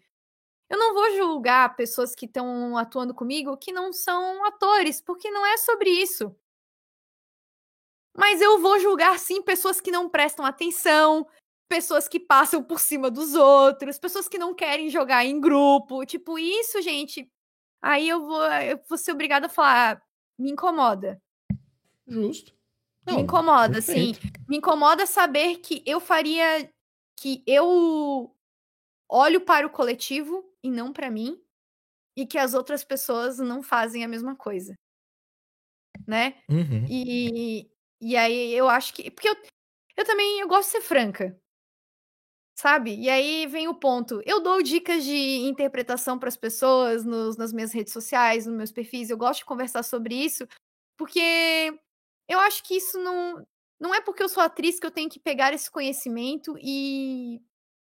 [0.69, 5.45] Eu não vou julgar pessoas que estão atuando comigo que não são atores, porque não
[5.45, 6.35] é sobre isso.
[8.17, 11.27] Mas eu vou julgar sim pessoas que não prestam atenção,
[11.69, 16.05] pessoas que passam por cima dos outros, pessoas que não querem jogar em grupo.
[16.05, 17.29] Tipo, isso, gente.
[17.81, 20.01] Aí eu vou, eu vou ser obrigada a falar,
[20.37, 21.21] me incomoda.
[22.07, 22.53] Justo.
[23.05, 24.13] Não, me incomoda, assim.
[24.47, 26.69] Me incomoda saber que eu faria.
[27.17, 28.35] Que eu
[29.09, 31.41] olho para o coletivo e não para mim.
[32.17, 34.75] E que as outras pessoas não fazem a mesma coisa.
[36.07, 36.35] Né?
[36.49, 36.85] Uhum.
[36.89, 37.69] E
[38.01, 39.09] E aí eu acho que.
[39.11, 39.35] Porque eu,
[39.97, 41.37] eu também eu gosto de ser franca.
[42.57, 42.95] Sabe?
[42.95, 44.21] E aí vem o ponto.
[44.25, 45.13] Eu dou dicas de
[45.45, 49.09] interpretação para as pessoas nos, nas minhas redes sociais, nos meus perfis.
[49.09, 50.47] Eu gosto de conversar sobre isso,
[50.97, 51.77] porque
[52.27, 53.45] eu acho que isso não.
[53.79, 57.41] Não é porque eu sou atriz que eu tenho que pegar esse conhecimento e.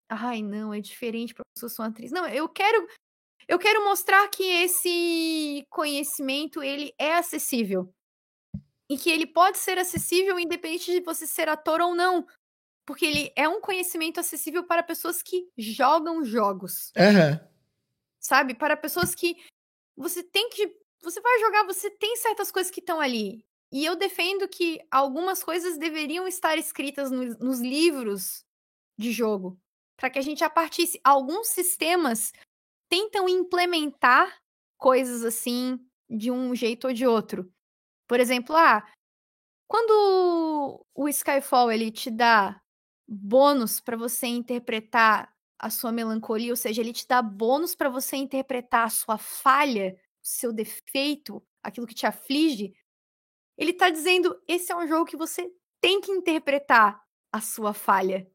[0.08, 2.10] Ai, não, é diferente porque eu sou atriz.
[2.10, 2.86] Não, eu quero.
[3.48, 7.92] Eu quero mostrar que esse conhecimento ele é acessível.
[8.88, 12.26] E que ele pode ser acessível independente de você ser ator ou não.
[12.84, 16.92] Porque ele é um conhecimento acessível para pessoas que jogam jogos.
[16.96, 17.48] Uhum.
[18.20, 18.54] Sabe?
[18.54, 19.36] Para pessoas que
[19.96, 20.76] você tem que.
[21.02, 23.44] Você vai jogar, você tem certas coisas que estão ali.
[23.72, 28.44] E eu defendo que algumas coisas deveriam estar escritas no, nos livros
[28.98, 29.58] de jogo.
[29.96, 30.88] Para que a gente, a partir.
[31.02, 32.32] Alguns sistemas
[32.88, 34.40] tentam implementar
[34.78, 37.50] coisas assim de um jeito ou de outro.
[38.06, 38.86] Por exemplo, ah,
[39.66, 42.60] quando o Skyfall ele te dá
[43.08, 48.16] bônus para você interpretar a sua melancolia, ou seja, ele te dá bônus para você
[48.16, 52.74] interpretar a sua falha, o seu defeito, aquilo que te aflige.
[53.56, 55.50] Ele tá dizendo: esse é um jogo que você
[55.80, 57.02] tem que interpretar
[57.32, 58.30] a sua falha.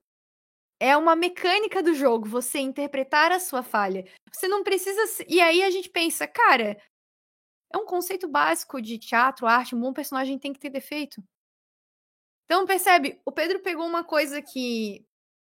[0.79, 4.03] É uma mecânica do jogo, você interpretar a sua falha.
[4.31, 5.01] Você não precisa.
[5.27, 6.81] E aí a gente pensa, cara,
[7.71, 11.23] é um conceito básico de teatro, arte, um bom personagem tem que ter defeito.
[12.45, 15.05] Então, percebe, o Pedro pegou uma coisa que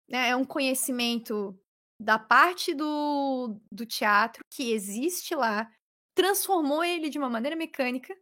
[0.07, 1.59] né, é um conhecimento
[1.99, 5.69] da parte do, do teatro que existe lá,
[6.15, 8.15] transformou ele de uma maneira mecânica,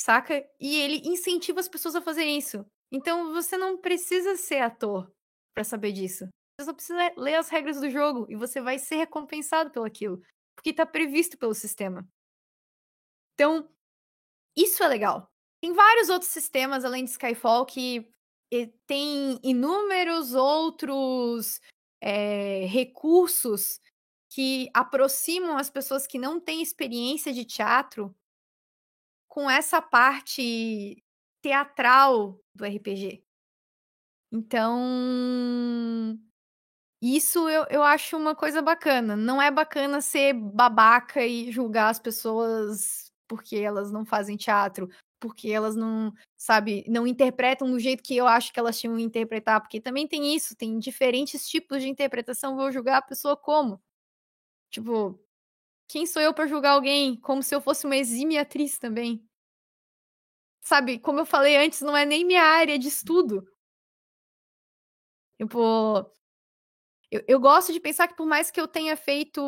[0.00, 0.44] saca?
[0.60, 2.64] E ele incentiva as pessoas a fazerem isso.
[2.90, 5.12] Então, você não precisa ser ator
[5.54, 6.28] para saber disso.
[6.58, 10.20] Você só precisa ler as regras do jogo e você vai ser recompensado pelo aquilo,
[10.56, 12.06] porque está previsto pelo sistema.
[13.34, 13.68] Então,
[14.56, 15.30] isso é legal.
[15.62, 18.10] Tem vários outros sistemas além de Skyfall que
[18.86, 21.60] tem inúmeros outros
[22.00, 23.80] é, recursos
[24.30, 28.14] que aproximam as pessoas que não têm experiência de teatro
[29.28, 31.02] com essa parte
[31.42, 33.22] teatral do RPG.
[34.32, 36.18] Então,
[37.00, 39.16] isso eu, eu acho uma coisa bacana.
[39.16, 44.88] Não é bacana ser babaca e julgar as pessoas porque elas não fazem teatro,
[45.20, 49.02] porque elas não, sabe, não interpretam do jeito que eu acho que elas tinham que
[49.02, 53.80] interpretar, porque também tem isso, tem diferentes tipos de interpretação, vou julgar a pessoa como?
[54.70, 55.20] Tipo,
[55.88, 59.24] quem sou eu para julgar alguém como se eu fosse uma exímia atriz também?
[60.62, 63.46] Sabe, como eu falei antes, não é nem minha área de estudo.
[65.40, 66.10] Tipo,
[67.10, 69.40] eu, eu gosto de pensar que por mais que eu tenha feito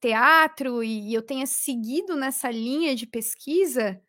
[0.00, 4.00] teatro e eu tenha seguido nessa linha de pesquisa,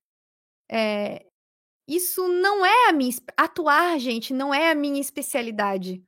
[0.72, 1.26] é,
[1.88, 3.14] isso não é a minha.
[3.38, 6.04] Atuar, gente, não é a minha especialidade.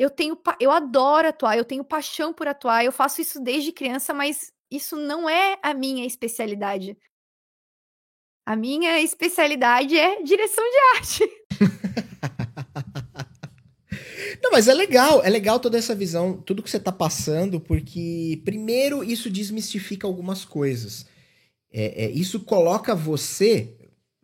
[0.00, 0.34] Eu tenho.
[0.58, 4.96] Eu adoro atuar, eu tenho paixão por atuar, eu faço isso desde criança, mas isso
[4.96, 6.96] não é a minha especialidade.
[8.46, 11.30] A minha especialidade é direção de arte.
[14.42, 18.40] Não, mas é legal, é legal toda essa visão, tudo que você tá passando, porque,
[18.42, 21.04] primeiro, isso desmistifica algumas coisas.
[21.70, 23.76] É, é, isso coloca você,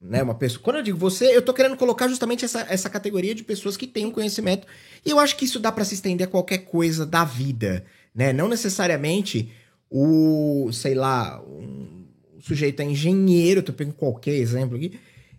[0.09, 0.63] né, uma pessoa.
[0.63, 3.87] Quando eu digo você, eu tô querendo colocar justamente essa, essa categoria de pessoas que
[3.87, 4.67] têm um conhecimento.
[5.05, 7.85] E eu acho que isso dá para se estender a qualquer coisa da vida,
[8.15, 8.33] né?
[8.33, 9.51] Não necessariamente
[9.91, 12.05] o, sei lá, um,
[12.37, 14.99] o sujeito é engenheiro, tô pegando qualquer exemplo aqui.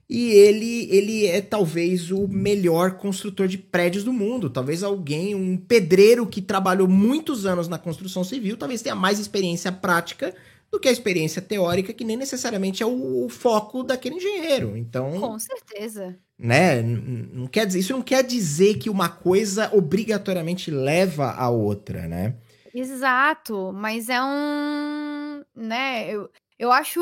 [0.09, 4.49] E ele, ele é talvez o melhor construtor de prédios do mundo.
[4.49, 9.69] Talvez alguém, um pedreiro que trabalhou muitos anos na construção civil, talvez tenha mais experiência
[9.69, 10.33] prática
[10.71, 14.75] do que a experiência teórica, que nem necessariamente é o, o foco daquele engenheiro.
[14.75, 15.19] Então.
[15.19, 16.17] Com certeza.
[16.37, 16.81] Né?
[16.81, 22.35] Não quer dizer, isso não quer dizer que uma coisa obrigatoriamente leva a outra, né?
[22.73, 25.43] Exato, mas é um.
[25.55, 26.11] Né?
[26.11, 26.99] Eu, eu acho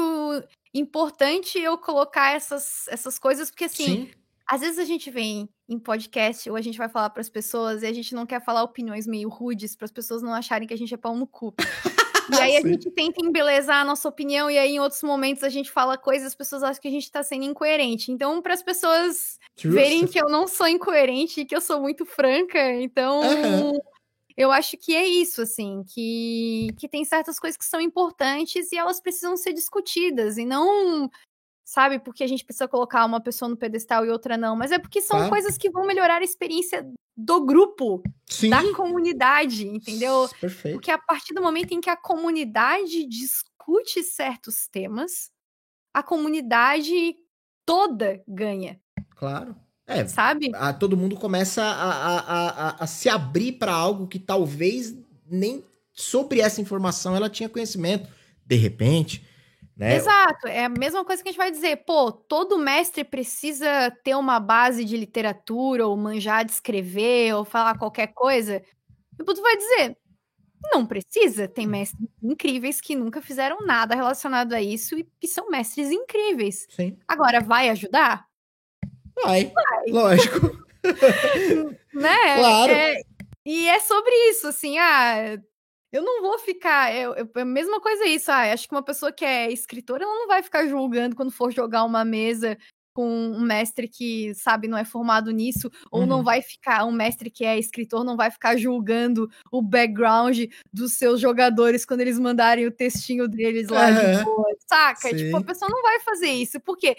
[0.74, 3.86] importante eu colocar essas, essas coisas, porque assim.
[3.86, 4.10] Sim.
[4.48, 7.82] Às vezes a gente vem em podcast ou a gente vai falar para as pessoas
[7.82, 10.74] e a gente não quer falar opiniões meio rudes para as pessoas não acharem que
[10.74, 11.52] a gente é pau no cu.
[12.32, 15.50] E aí a gente tenta embelezar a nossa opinião, e aí em outros momentos a
[15.50, 18.12] gente fala coisas, as pessoas acham que a gente tá sendo incoerente.
[18.12, 22.06] Então, para as pessoas verem que eu não sou incoerente e que eu sou muito
[22.06, 23.22] franca, então.
[23.22, 23.80] Uhum.
[24.38, 28.78] Eu acho que é isso, assim, que, que tem certas coisas que são importantes e
[28.78, 31.10] elas precisam ser discutidas, e não
[31.66, 31.98] sabe?
[31.98, 35.02] Porque a gente precisa colocar uma pessoa no pedestal e outra não, mas é porque
[35.02, 35.30] são tá.
[35.30, 36.88] coisas que vão melhorar a experiência
[37.18, 38.52] do grupo, Sim.
[38.52, 40.30] da comunidade, entendeu?
[40.40, 40.76] Perfeito.
[40.76, 45.32] Porque a partir do momento em que a comunidade discute certos temas,
[45.92, 47.16] a comunidade
[47.66, 48.80] toda ganha.
[49.16, 49.56] Claro.
[49.88, 50.52] É, sabe?
[50.56, 54.96] A, todo mundo começa a, a, a, a se abrir para algo que talvez
[55.26, 55.64] nem
[55.94, 58.10] sobre essa informação ela tinha conhecimento.
[58.46, 59.26] De repente,
[59.78, 59.96] né?
[59.96, 64.16] Exato, é a mesma coisa que a gente vai dizer, pô, todo mestre precisa ter
[64.16, 68.64] uma base de literatura, ou manjar de escrever, ou falar qualquer coisa.
[69.20, 69.98] E tu vai dizer,
[70.72, 75.50] não precisa, tem mestres incríveis que nunca fizeram nada relacionado a isso e que são
[75.50, 76.66] mestres incríveis.
[76.70, 76.98] Sim.
[77.08, 78.26] Agora, vai ajudar?
[79.24, 79.90] Vai, vai.
[79.90, 80.40] lógico.
[81.94, 82.38] né?
[82.38, 82.72] Claro.
[82.72, 83.02] É,
[83.46, 85.38] e é sobre isso, assim, ah,
[85.96, 86.94] eu não vou ficar.
[86.94, 88.32] Eu, eu, a mesma coisa é isso.
[88.32, 91.52] Ah, acho que uma pessoa que é escritora, ela não vai ficar julgando quando for
[91.52, 92.58] jogar uma mesa
[92.94, 96.06] com um mestre que, sabe, não é formado nisso, ou uhum.
[96.06, 100.94] não vai ficar, um mestre que é escritor não vai ficar julgando o background dos
[100.94, 104.18] seus jogadores quando eles mandarem o textinho deles lá uhum.
[104.18, 105.10] de boa, saca?
[105.10, 105.18] Sim.
[105.18, 106.96] Tipo, a pessoa não vai fazer isso, porque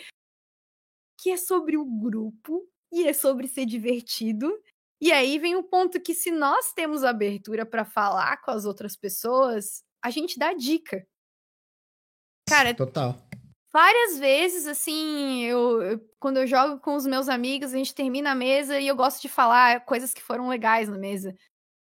[1.18, 4.53] que é sobre o grupo e é sobre ser divertido
[5.01, 8.97] e aí vem o ponto que se nós temos abertura para falar com as outras
[8.97, 11.07] pessoas, a gente dá dica.
[12.49, 13.14] Cara, total.
[13.72, 18.30] Várias vezes, assim, eu, eu, quando eu jogo com os meus amigos, a gente termina
[18.30, 21.36] a mesa e eu gosto de falar coisas que foram legais na mesa.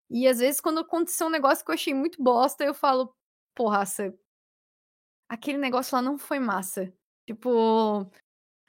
[0.10, 3.14] E às vezes, quando aconteceu um negócio que eu achei muito bosta, eu falo,
[3.54, 3.84] porra,
[5.28, 6.94] aquele negócio lá não foi massa.
[7.28, 8.10] Tipo,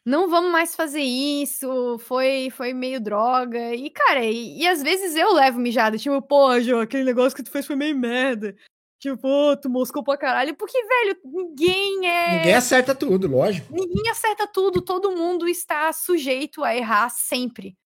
[0.04, 3.74] não vamos mais fazer isso, foi foi meio droga.
[3.74, 7.42] E, cara, e, e às vezes eu levo mijada, tipo, pô, Jô, aquele negócio que
[7.42, 8.56] tu fez foi meio merda.
[8.98, 10.54] Tipo, tu moscou pra caralho.
[10.54, 12.36] Porque, velho, ninguém é.
[12.36, 13.74] Ninguém acerta tudo, lógico.
[13.74, 17.76] Ninguém acerta tudo, todo mundo está sujeito a errar sempre.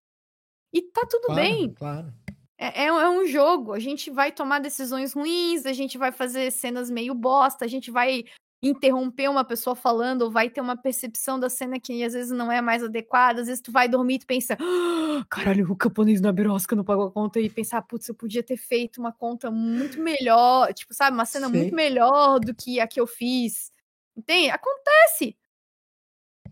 [0.74, 1.72] E tá tudo claro, bem.
[1.72, 2.12] Claro.
[2.58, 6.50] É, é, é, um jogo, a gente vai tomar decisões ruins, a gente vai fazer
[6.50, 8.24] cenas meio bosta, a gente vai
[8.68, 12.50] interromper uma pessoa falando, ou vai ter uma percepção da cena que às vezes não
[12.50, 16.20] é mais adequada, às vezes tu vai dormir e tu pensa, ah, caralho, o camponês
[16.20, 19.50] na birosca não pagou a conta, e pensar, putz, eu podia ter feito uma conta
[19.50, 21.56] muito melhor, tipo, sabe, uma cena Sim.
[21.56, 23.70] muito melhor do que a que eu fiz.
[24.16, 24.50] Entende?
[24.50, 25.36] Acontece.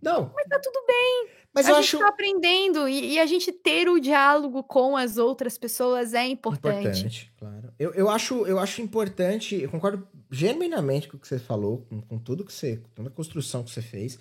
[0.04, 0.30] Não.
[0.34, 1.28] Mas tá tudo bem.
[1.54, 1.98] Mas a eu gente acho...
[2.00, 6.80] tá aprendendo e, e, a gente ter o diálogo com as outras pessoas é importante.
[6.80, 7.72] Importante, claro.
[7.78, 12.00] Eu, eu, acho, eu acho importante, eu concordo genuinamente com o que você falou, com,
[12.02, 14.18] com tudo que você, com toda a construção que você fez.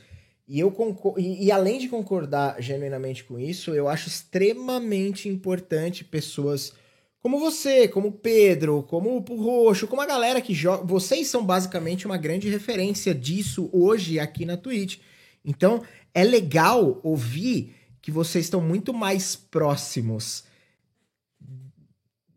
[0.47, 6.03] E eu concordo, e, e, além de concordar genuinamente com isso, eu acho extremamente importante
[6.03, 6.73] pessoas
[7.19, 10.83] como você, como o Pedro, como o Roxo, como a galera que joga.
[10.83, 14.99] Vocês são basicamente uma grande referência disso hoje aqui na Twitch.
[15.43, 15.83] Então,
[16.13, 20.43] é legal ouvir que vocês estão muito mais próximos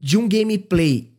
[0.00, 1.12] de um gameplay.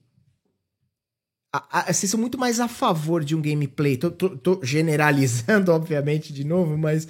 [1.51, 3.97] A, a, vocês são muito mais a favor de um gameplay.
[3.97, 7.07] Tô, tô, tô generalizando, obviamente, de novo, mas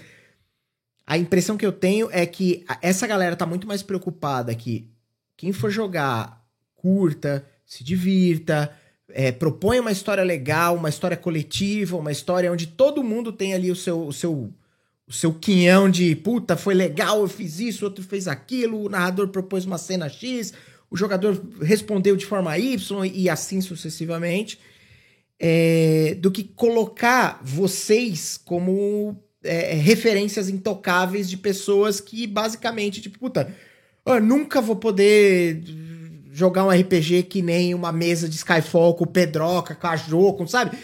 [1.06, 4.90] a impressão que eu tenho é que essa galera tá muito mais preocupada que
[5.38, 6.44] quem for jogar,
[6.76, 8.76] curta, se divirta,
[9.10, 13.72] é, propõe uma história legal, uma história coletiva, uma história onde todo mundo tem ali
[13.72, 14.52] o seu, o seu
[15.08, 19.30] o seu quinhão de puta, foi legal, eu fiz isso, outro fez aquilo, o narrador
[19.30, 20.54] propôs uma cena X,
[20.92, 24.60] o jogador respondeu de forma Y e assim sucessivamente,
[25.40, 33.56] é, do que colocar vocês como é, referências intocáveis de pessoas que basicamente, tipo, puta,
[34.06, 35.64] eu nunca vou poder
[36.32, 40.36] jogar um RPG que nem uma mesa de Skyfall com o Pedroca, com a Jô,
[40.48, 40.78] sabe?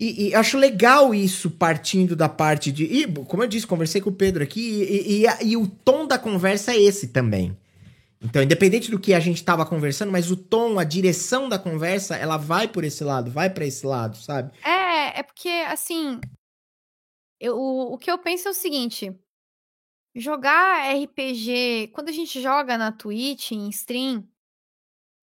[0.00, 2.84] E, e, acho legal isso partindo da parte de.
[2.84, 6.18] E, como eu disse, conversei com o Pedro aqui, e, e, e o tom da
[6.18, 7.54] conversa é esse também.
[8.18, 12.16] Então, independente do que a gente estava conversando, mas o tom, a direção da conversa,
[12.16, 14.50] ela vai por esse lado, vai para esse lado, sabe?
[14.64, 16.18] É, é porque, assim.
[17.38, 19.14] Eu, o, o que eu penso é o seguinte:
[20.14, 24.26] jogar RPG, quando a gente joga na Twitch, em stream,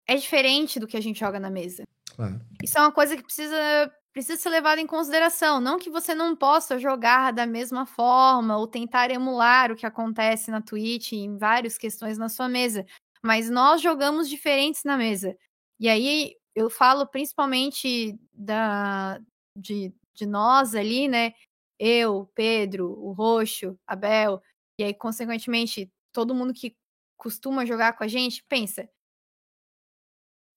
[0.07, 1.83] é diferente do que a gente joga na mesa.
[2.15, 2.39] Claro.
[2.63, 5.61] Isso é uma coisa que precisa precisa ser levado em consideração.
[5.61, 10.49] Não que você não possa jogar da mesma forma ou tentar emular o que acontece
[10.49, 12.83] na Twitch em várias questões na sua mesa,
[13.21, 15.37] mas nós jogamos diferentes na mesa.
[15.79, 19.21] E aí eu falo principalmente da
[19.55, 21.33] de, de nós ali, né?
[21.77, 24.41] Eu, Pedro, o Roxo, Abel,
[24.79, 26.75] e aí, consequentemente, todo mundo que
[27.15, 28.89] costuma jogar com a gente, pensa.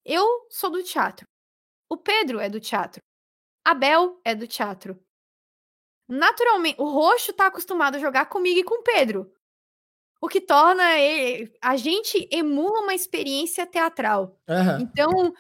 [0.03, 1.27] Eu sou do teatro.
[1.91, 3.03] O Pedro é do teatro.
[3.65, 4.99] Abel é do teatro.
[6.09, 9.33] Naturalmente, o Roxo tá acostumado a jogar comigo e com o Pedro.
[10.21, 14.39] O que torna ele, a gente emula uma experiência teatral.
[14.49, 14.81] Uhum.
[14.81, 15.35] Então,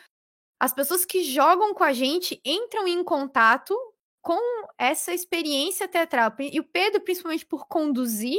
[0.58, 3.76] as pessoas que jogam com a gente entram em contato
[4.22, 4.38] com
[4.78, 6.34] essa experiência teatral.
[6.38, 8.38] E o Pedro, principalmente por conduzir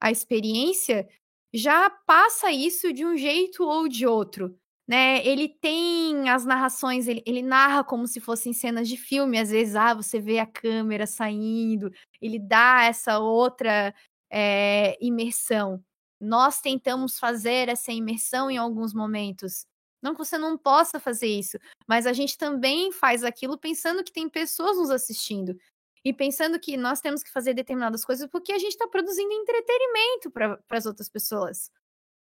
[0.00, 1.08] a experiência,
[1.52, 4.58] já passa isso de um jeito ou de outro.
[4.86, 9.48] Né, ele tem as narrações, ele, ele narra como se fossem cenas de filme, às
[9.48, 13.94] vezes, ah, você vê a câmera saindo, ele dá essa outra
[14.30, 15.82] é, imersão.
[16.20, 19.66] Nós tentamos fazer essa imersão em alguns momentos.
[20.02, 21.56] Não que você não possa fazer isso,
[21.88, 25.56] mas a gente também faz aquilo pensando que tem pessoas nos assistindo
[26.04, 30.30] e pensando que nós temos que fazer determinadas coisas porque a gente está produzindo entretenimento
[30.30, 31.70] para as outras pessoas.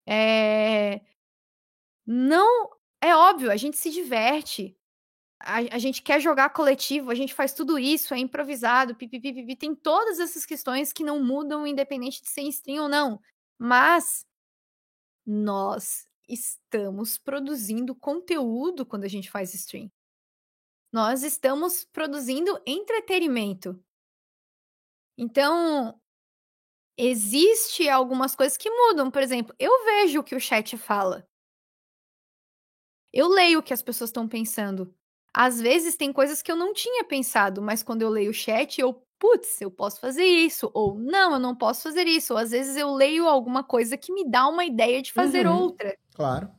[0.07, 1.01] É...
[2.07, 2.71] Não.
[3.01, 4.77] É óbvio, a gente se diverte.
[5.41, 9.57] A, a, gente quer jogar coletivo, a gente faz tudo isso, é improvisado, pipipipipi.
[9.57, 13.21] Tem todas essas questões que não mudam, independente de ser stream ou não.
[13.59, 14.25] Mas
[15.27, 19.91] nós estamos produzindo conteúdo quando a gente faz stream.
[20.93, 23.83] Nós estamos produzindo entretenimento.
[25.17, 25.99] Então,
[26.97, 29.11] existe algumas coisas que mudam.
[29.11, 31.27] Por exemplo, eu vejo o que o chat fala.
[33.13, 34.95] Eu leio o que as pessoas estão pensando.
[35.35, 38.81] Às vezes tem coisas que eu não tinha pensado, mas quando eu leio o chat,
[38.81, 42.35] eu, putz, eu posso fazer isso, ou não, eu não posso fazer isso.
[42.35, 45.57] Ou às vezes eu leio alguma coisa que me dá uma ideia de fazer uhum,
[45.57, 45.97] outra.
[46.15, 46.51] Claro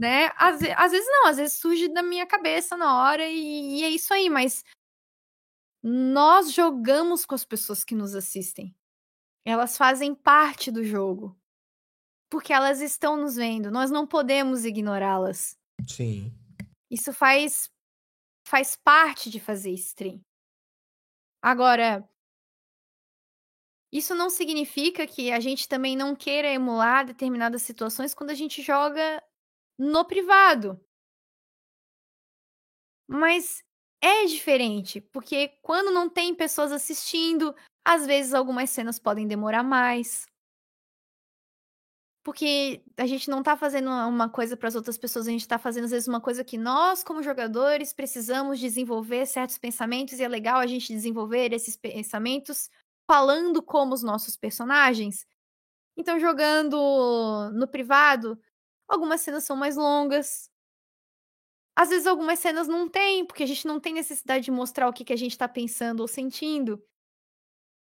[0.00, 0.30] né?
[0.36, 3.90] Às, às, vezes não, às vezes surge da minha cabeça na hora e, e, é
[3.90, 4.64] isso aí, mas
[5.82, 8.74] nós jogamos com as pessoas que nos assistem.
[9.44, 11.38] Elas fazem parte do jogo.
[12.30, 15.58] Porque elas estão nos vendo, nós não podemos ignorá-las.
[15.88, 16.32] Sim.
[16.90, 17.70] Isso faz
[18.46, 20.20] faz parte de fazer stream.
[21.42, 22.08] Agora,
[23.92, 28.62] isso não significa que a gente também não queira emular determinadas situações quando a gente
[28.62, 29.22] joga
[29.78, 30.80] no privado.
[33.08, 33.62] Mas
[34.00, 37.54] é diferente, porque quando não tem pessoas assistindo,
[37.84, 40.29] às vezes algumas cenas podem demorar mais.
[42.22, 45.58] Porque a gente não tá fazendo uma coisa para as outras pessoas, a gente tá
[45.58, 50.28] fazendo às vezes uma coisa que nós, como jogadores, precisamos desenvolver certos pensamentos e é
[50.28, 52.68] legal a gente desenvolver esses pensamentos
[53.06, 55.26] falando como os nossos personagens.
[55.96, 56.76] Então, jogando
[57.52, 58.38] no privado,
[58.90, 60.50] Algumas cenas são mais longas.
[61.76, 64.92] Às vezes algumas cenas não tem, porque a gente não tem necessidade de mostrar o
[64.92, 66.84] que, que a gente tá pensando ou sentindo.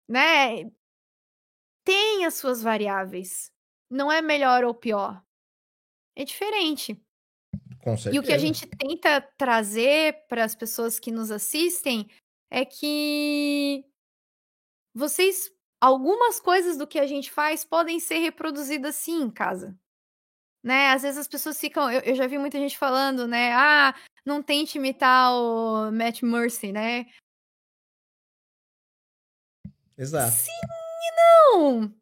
[0.08, 0.68] Né?
[1.84, 3.52] Tem as suas variáveis.
[3.96, 5.22] Não é melhor ou pior.
[6.14, 7.00] É diferente.
[7.82, 8.16] Com certeza.
[8.16, 12.08] E o que a gente tenta trazer para as pessoas que nos assistem
[12.50, 13.84] é que
[14.94, 19.76] vocês algumas coisas do que a gente faz podem ser reproduzidas sim em casa
[20.66, 20.90] né?
[20.90, 21.88] Às vezes as pessoas ficam.
[21.88, 23.52] Eu, eu, já vi muita gente falando, né?
[23.52, 23.94] Ah,
[24.24, 27.06] não tente imitar o Matt Mercy, né?
[29.96, 30.32] Exato.
[30.32, 31.94] Sim e não!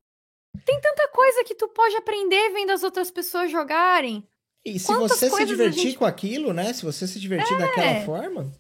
[0.65, 4.27] Tem tanta coisa que tu pode aprender vendo as outras pessoas jogarem.
[4.65, 5.99] E se Quantas você se divertir gente...
[5.99, 6.73] com aquilo, né?
[6.73, 7.59] Se você se divertir é...
[7.59, 8.53] daquela forma.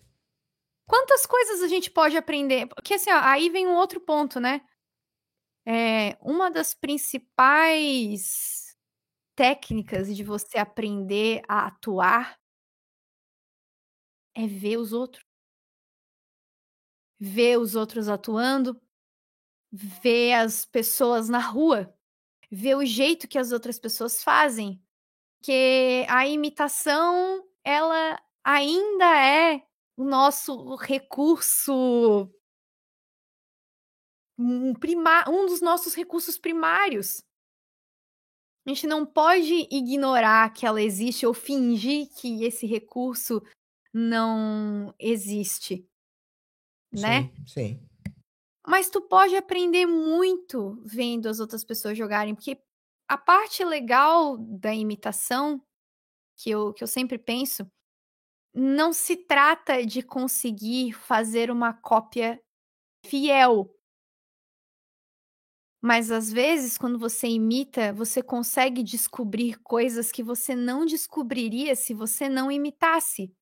[0.86, 2.66] Quantas coisas a gente pode aprender?
[2.66, 4.60] Porque assim, ó, aí vem um outro ponto, né?
[5.66, 8.76] É, uma das principais
[9.34, 12.38] técnicas de você aprender a atuar
[14.34, 15.24] é ver os outros.
[17.18, 18.78] Ver os outros atuando,
[19.76, 21.92] ver as pessoas na rua,
[22.48, 24.80] ver o jeito que as outras pessoas fazem.
[25.42, 32.30] Que a imitação, ela ainda é o nosso recurso
[34.38, 34.72] um,
[35.28, 37.22] um dos nossos recursos primários.
[38.66, 43.42] A gente não pode ignorar que ela existe ou fingir que esse recurso
[43.92, 45.86] não existe.
[46.90, 47.22] Né?
[47.22, 47.93] Sim, sim.
[48.66, 52.58] Mas tu pode aprender muito vendo as outras pessoas jogarem, porque
[53.08, 55.60] a parte legal da imitação,
[56.36, 57.66] que eu, que eu sempre penso,
[58.54, 62.40] não se trata de conseguir fazer uma cópia
[63.06, 63.70] fiel
[65.82, 71.92] mas às vezes, quando você imita, você consegue descobrir coisas que você não descobriria se
[71.92, 73.34] você não imitasse.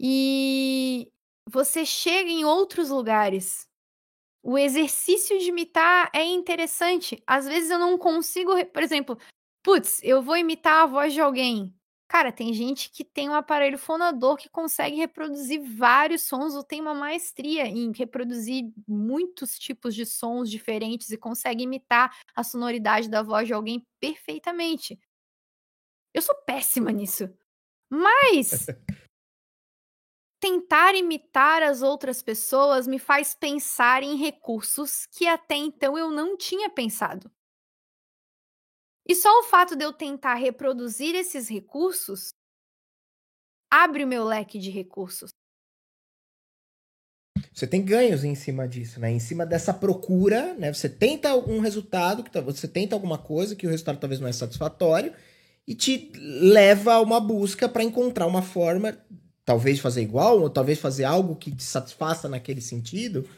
[0.00, 1.10] E
[1.48, 3.68] você chega em outros lugares.
[4.42, 7.22] O exercício de imitar é interessante.
[7.26, 9.16] Às vezes eu não consigo, por exemplo,
[9.62, 11.74] putz, eu vou imitar a voz de alguém.
[12.08, 16.78] Cara, tem gente que tem um aparelho fonador que consegue reproduzir vários sons ou tem
[16.78, 23.22] uma maestria em reproduzir muitos tipos de sons diferentes e consegue imitar a sonoridade da
[23.22, 25.00] voz de alguém perfeitamente.
[26.12, 27.30] Eu sou péssima nisso.
[27.88, 28.66] Mas
[30.42, 36.36] tentar imitar as outras pessoas me faz pensar em recursos que até então eu não
[36.36, 37.30] tinha pensado.
[39.08, 42.34] E só o fato de eu tentar reproduzir esses recursos
[43.70, 45.30] abre o meu leque de recursos.
[47.54, 49.12] Você tem ganhos em cima disso, né?
[49.12, 50.74] Em cima dessa procura, né?
[50.74, 54.32] Você tenta algum resultado, que você tenta alguma coisa que o resultado talvez não é
[54.32, 55.14] satisfatório
[55.68, 58.98] e te leva a uma busca para encontrar uma forma,
[59.44, 63.28] talvez fazer igual, ou talvez fazer algo que te satisfaça naquele sentido.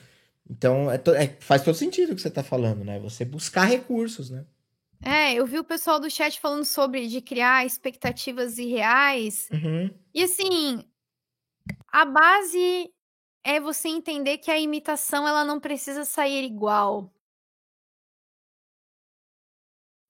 [0.48, 2.98] Então, é, é faz todo sentido o que você está falando, né?
[3.00, 4.44] Você buscar recursos, né?
[5.02, 9.48] É, eu vi o pessoal do chat falando sobre de criar expectativas irreais.
[9.52, 9.90] Uhum.
[10.14, 10.82] E assim,
[11.88, 12.90] a base
[13.44, 17.12] é você entender que a imitação ela não precisa sair igual.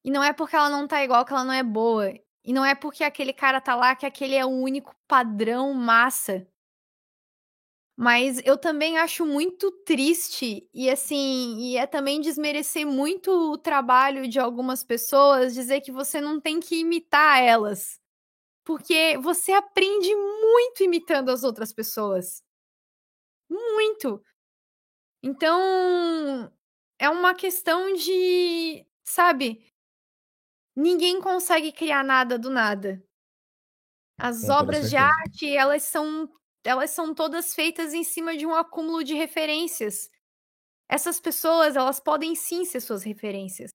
[0.05, 2.13] E não é porque ela não tá igual que ela não é boa.
[2.45, 6.47] E não é porque aquele cara tá lá que aquele é o único padrão massa.
[7.97, 14.27] Mas eu também acho muito triste e assim, e é também desmerecer muito o trabalho
[14.29, 18.01] de algumas pessoas dizer que você não tem que imitar elas.
[18.65, 22.43] Porque você aprende muito imitando as outras pessoas.
[23.49, 24.23] Muito.
[25.23, 26.51] Então,
[26.99, 29.65] é uma questão de, sabe,
[30.77, 33.03] ninguém consegue criar nada do nada.
[34.19, 36.31] As obras de arte, elas são
[36.65, 40.11] elas são todas feitas em cima de um acúmulo de referências.
[40.89, 43.71] Essas pessoas, elas podem sim ser suas referências.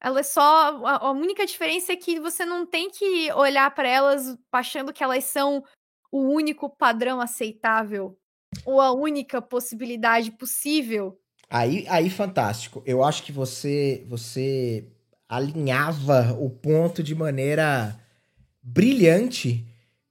[0.00, 0.84] Elas só.
[0.84, 5.02] A, a única diferença é que você não tem que olhar para elas achando que
[5.02, 5.64] elas são
[6.10, 8.18] o único padrão aceitável
[8.66, 11.18] ou a única possibilidade possível.
[11.48, 12.82] Aí, aí fantástico.
[12.84, 14.91] Eu acho que você você
[15.32, 17.98] alinhava o ponto de maneira
[18.62, 19.66] brilhante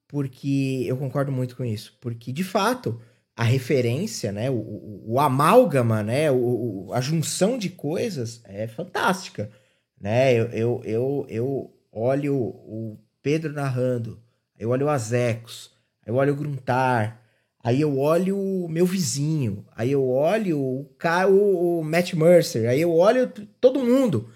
[0.07, 1.95] porque eu concordo muito com isso.
[2.01, 2.99] Porque, de fato,
[3.35, 9.51] a referência, né, o, o, o amálgama, né, o, a junção de coisas é fantástica.
[9.99, 10.33] Né?
[10.33, 14.19] Eu, eu, eu, eu olho o Pedro narrando,
[14.57, 15.69] eu olho o Azecos,
[16.03, 17.21] eu olho o Gruntar,
[17.63, 20.89] aí eu olho o meu vizinho, aí eu olho o,
[21.29, 23.31] o, o Matt Mercer, aí eu olho
[23.61, 24.27] todo mundo.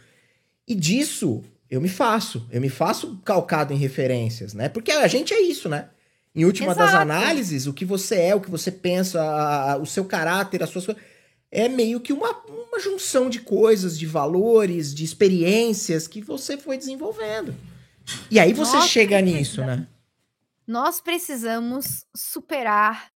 [0.67, 2.47] E disso eu me faço.
[2.51, 4.69] Eu me faço calcado em referências, né?
[4.69, 5.89] Porque a gente é isso, né?
[6.33, 6.91] Em última Exato.
[6.91, 10.61] das análises, o que você é, o que você pensa, a, a, o seu caráter,
[10.61, 11.03] as suas coisas.
[11.51, 16.77] É meio que uma, uma junção de coisas, de valores, de experiências que você foi
[16.77, 17.55] desenvolvendo.
[18.29, 19.87] E aí você Nós chega nisso, né?
[20.67, 23.11] Nós precisamos superar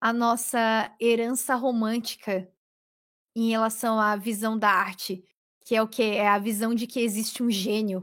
[0.00, 2.48] a nossa herança romântica
[3.36, 5.22] em relação à visão da arte
[5.64, 8.02] que é o que é a visão de que existe um gênio.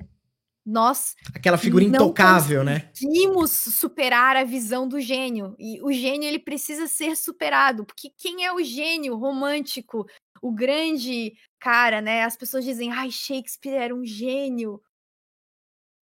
[0.66, 2.90] Nós aquela figura intocável, né?
[2.90, 8.46] Conseguimos superar a visão do gênio e o gênio ele precisa ser superado, porque quem
[8.46, 10.06] é o gênio romântico,
[10.42, 12.24] o grande cara, né?
[12.24, 14.82] As pessoas dizem: "Ai, Shakespeare era um gênio".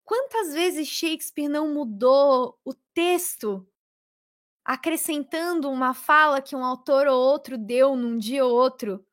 [0.03, 3.67] Quantas vezes Shakespeare não mudou o texto
[4.65, 9.06] acrescentando uma fala que um autor ou outro deu num dia ou outro?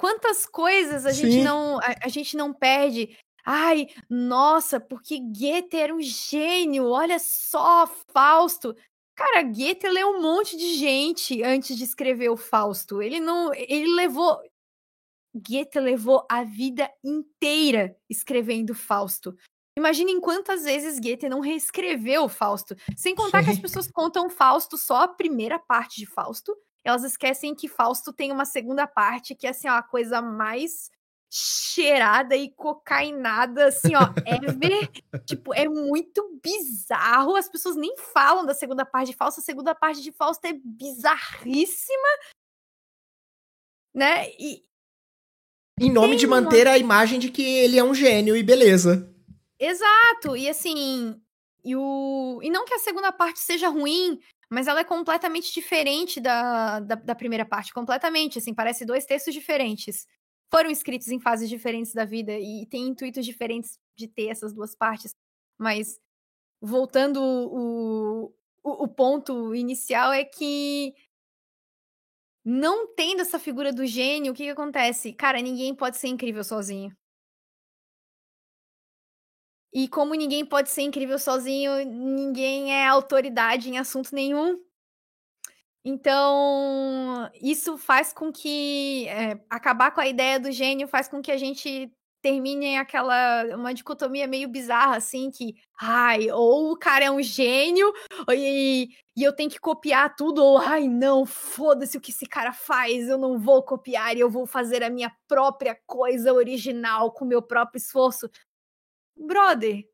[0.00, 3.14] Quantas coisas a gente não a, a gente não perde
[3.44, 8.74] Ai, nossa, porque Goethe era um gênio, olha só, Fausto.
[9.14, 13.02] Cara, Goethe leu um monte de gente antes de escrever o Fausto.
[13.02, 13.52] Ele não.
[13.54, 14.40] Ele levou.
[15.34, 19.36] Goethe levou a vida inteira escrevendo Fausto.
[19.76, 22.74] Imaginem quantas vezes Goethe não reescreveu o Fausto.
[22.96, 23.44] Sem contar Sim.
[23.44, 28.12] que as pessoas contam Fausto só a primeira parte de Fausto elas esquecem que Fausto
[28.12, 30.90] tem uma segunda parte que é assim, ó, a coisa mais
[31.32, 34.90] cheirada e cocainada, assim, ó, ever.
[35.24, 37.36] tipo, é muito bizarro.
[37.36, 39.40] As pessoas nem falam da segunda parte de Fausto.
[39.40, 42.08] A segunda parte de Fausto é bizarríssima.
[43.94, 44.30] Né?
[44.38, 44.64] E.
[45.78, 46.74] Em nome de manter uma...
[46.74, 49.14] a imagem de que ele é um gênio e beleza.
[49.58, 50.36] Exato.
[50.36, 51.20] E assim.
[51.62, 52.40] E, o...
[52.42, 54.20] e não que a segunda parte seja ruim,
[54.50, 59.32] mas ela é completamente diferente da, da, da, primeira parte, completamente, assim, parece dois textos
[59.32, 60.06] diferentes.
[60.50, 64.74] Foram escritos em fases diferentes da vida e tem intuitos diferentes de ter essas duas
[64.74, 65.14] partes,
[65.56, 66.00] mas
[66.60, 68.24] voltando o,
[68.62, 70.92] o, o ponto inicial é que
[72.44, 75.12] não tendo essa figura do gênio, o que, que acontece?
[75.12, 76.92] Cara, ninguém pode ser incrível sozinho.
[79.72, 84.58] E como ninguém pode ser incrível sozinho, ninguém é autoridade em assunto nenhum.
[85.84, 89.06] Então, isso faz com que.
[89.08, 91.90] É, acabar com a ideia do gênio faz com que a gente
[92.22, 97.22] termina em aquela uma dicotomia meio bizarra, assim, que, ai, ou o cara é um
[97.22, 97.92] gênio
[98.30, 102.52] e, e eu tenho que copiar tudo, ou ai, não, foda-se o que esse cara
[102.52, 107.24] faz, eu não vou copiar e eu vou fazer a minha própria coisa original com
[107.24, 108.28] meu próprio esforço.
[109.20, 109.84] Brother,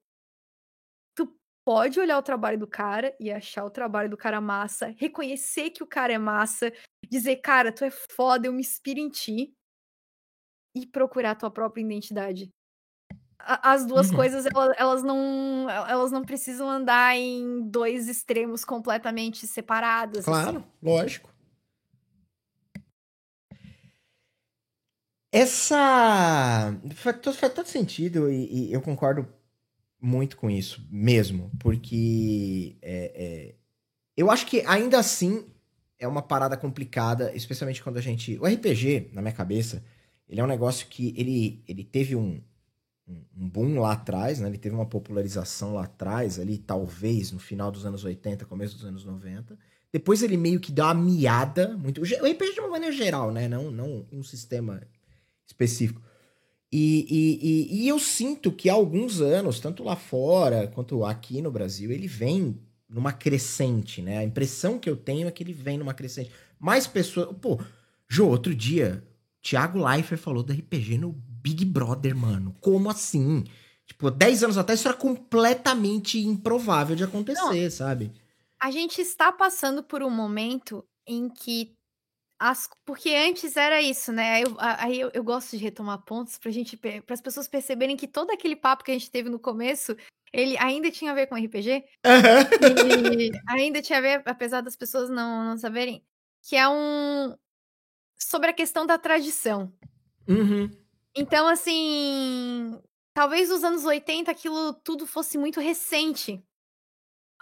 [1.15, 5.71] tu pode olhar o trabalho do cara e achar o trabalho do cara massa, reconhecer
[5.71, 6.73] que o cara é massa,
[7.11, 9.53] dizer, cara, tu é foda, eu me inspiro em ti
[10.77, 12.51] e procurar a tua própria identidade.
[13.39, 14.17] as duas uhum.
[14.17, 20.21] coisas, elas, elas, não, elas não precisam andar em dois extremos completamente separados.
[20.21, 20.31] Assim.
[20.31, 20.67] Claro, assim.
[20.83, 21.36] lógico.
[25.37, 26.75] Essa.
[26.95, 29.29] Faz, faz todo sentido e, e, eu concordo
[30.01, 31.51] muito com isso, mesmo.
[31.59, 33.55] Porque é, é,
[34.17, 35.45] eu acho que ainda assim
[35.99, 38.39] é uma parada complicada, especialmente quando a gente.
[38.39, 39.85] O RPG, na minha cabeça,
[40.27, 42.41] ele é um negócio que ele, ele teve um,
[43.07, 44.49] um boom lá atrás, né?
[44.49, 48.87] Ele teve uma popularização lá atrás, ali talvez no final dos anos 80, começo dos
[48.87, 49.59] anos 90.
[49.93, 52.01] Depois ele meio que deu uma miada, muito.
[52.01, 53.47] O RPG de uma maneira geral, né?
[53.49, 54.81] Não, não um sistema
[55.47, 56.01] específico.
[56.71, 61.41] E, e, e, e, eu sinto que há alguns anos, tanto lá fora quanto aqui
[61.41, 64.19] no Brasil, ele vem numa crescente, né?
[64.19, 66.31] A impressão que eu tenho é que ele vem numa crescente.
[66.59, 67.35] Mais pessoas.
[67.41, 67.61] Pô,
[68.09, 69.03] Jô, outro dia,
[69.43, 72.55] Thiago Leifert falou do RPG no Big Brother, mano.
[72.61, 73.45] Como assim?
[73.87, 78.13] Tipo, 10 anos atrás isso era completamente improvável de acontecer, Não, sabe?
[78.61, 81.76] A gente está passando por um momento em que
[82.39, 84.43] as, porque antes era isso, né?
[84.43, 88.07] Eu, aí eu, eu, gosto de retomar pontos pra gente, para as pessoas perceberem que
[88.07, 89.97] todo aquele papo que a gente teve no começo,
[90.33, 91.85] ele ainda tinha a ver com RPG.
[92.05, 93.41] Uhum.
[93.49, 96.05] ainda tinha a ver, apesar das pessoas não, não saberem,
[96.43, 97.35] que é um,
[98.19, 99.73] sobre a questão da tradição.
[100.29, 100.71] Uhum.
[101.15, 102.79] Então, assim,
[103.15, 106.43] talvez nos anos 80 aquilo tudo fosse muito recente.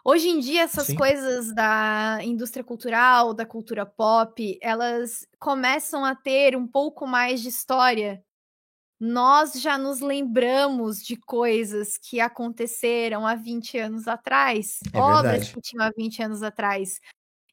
[0.07, 0.97] Hoje em dia, essas Sim.
[0.97, 7.49] coisas da indústria cultural, da cultura pop, elas começam a ter um pouco mais de
[7.49, 8.23] história.
[9.01, 15.55] Nós já nos lembramos de coisas que aconteceram há 20 anos atrás, é obras verdade.
[15.55, 17.01] que tinham há 20 anos atrás.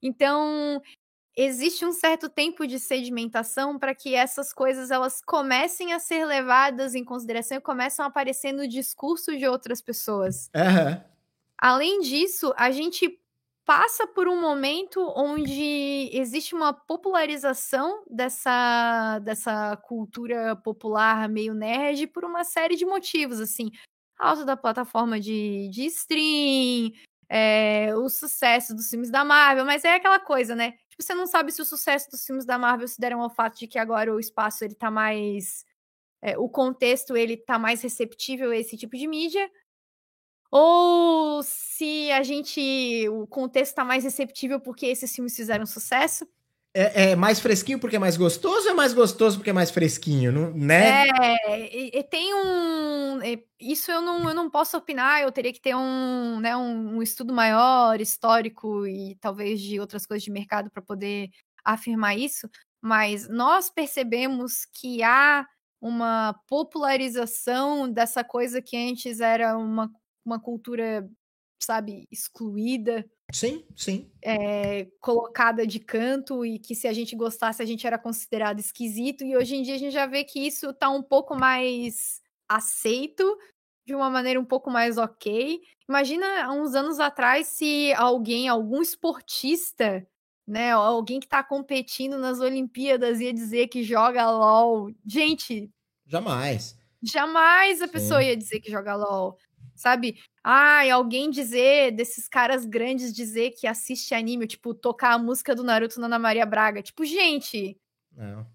[0.02, 0.82] Então,
[1.38, 6.96] existe um certo tempo de sedimentação para que essas coisas elas comecem a ser levadas
[6.96, 10.50] em consideração e começam a aparecer no discurso de outras pessoas.
[10.56, 11.11] Uhum.
[11.62, 13.20] Além disso, a gente
[13.66, 22.26] passa por um momento onde existe uma popularização dessa, dessa cultura popular meio nerd por
[22.26, 23.70] uma série de motivos, assim,
[24.18, 26.92] alta da plataforma de, de stream,
[27.30, 30.74] é, o sucesso dos filmes da Marvel, mas é aquela coisa, né?
[30.90, 33.58] Tipo, você não sabe se o sucesso dos filmes da Marvel se deram ao fato
[33.60, 35.64] de que agora o espaço ele tá mais.
[36.22, 39.50] É, o contexto ele tá mais receptível a esse tipo de mídia.
[40.52, 43.08] Ou se a gente.
[43.10, 46.28] O contexto tá mais receptível porque esses filmes fizeram sucesso.
[46.74, 49.70] É, é, mais fresquinho porque é mais gostoso ou é mais gostoso porque é mais
[49.70, 51.06] fresquinho, não, né?
[51.10, 53.20] É, tem um.
[53.60, 57.02] Isso eu não, eu não posso opinar, eu teria que ter um, né, um, um
[57.02, 61.30] estudo maior, histórico e talvez de outras coisas de mercado para poder
[61.64, 62.50] afirmar isso,
[62.82, 65.46] mas nós percebemos que há
[65.82, 69.92] uma popularização dessa coisa que antes era uma,
[70.26, 71.10] uma cultura,
[71.60, 74.12] sabe, excluída Sim, sim.
[74.22, 79.24] É, colocada de canto e que se a gente gostasse a gente era considerado esquisito
[79.24, 83.24] e hoje em dia a gente já vê que isso tá um pouco mais aceito
[83.86, 85.60] de uma maneira um pouco mais ok.
[85.88, 90.06] Imagina há uns anos atrás se alguém, algum esportista,
[90.46, 94.92] né, alguém que tá competindo nas Olimpíadas ia dizer que joga LOL.
[95.06, 95.72] Gente,
[96.06, 96.78] jamais.
[97.02, 97.94] Jamais a Sim.
[97.94, 99.38] pessoa ia dizer que joga LOL
[99.82, 100.18] sabe?
[100.44, 105.64] Ai, alguém dizer, desses caras grandes dizer que assiste anime, tipo, tocar a música do
[105.64, 106.82] Naruto na Ana Maria Braga.
[106.82, 107.78] Tipo, gente.
[108.16, 108.46] Não.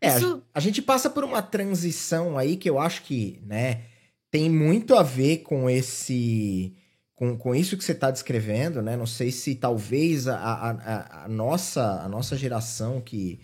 [0.00, 0.42] É, isso...
[0.54, 3.82] a, a gente passa por uma transição aí que eu acho que, né,
[4.30, 6.74] tem muito a ver com esse.
[7.14, 8.96] Com, com isso que você está descrevendo, né?
[8.96, 13.40] Não sei se talvez a, a, a, nossa, a nossa geração que.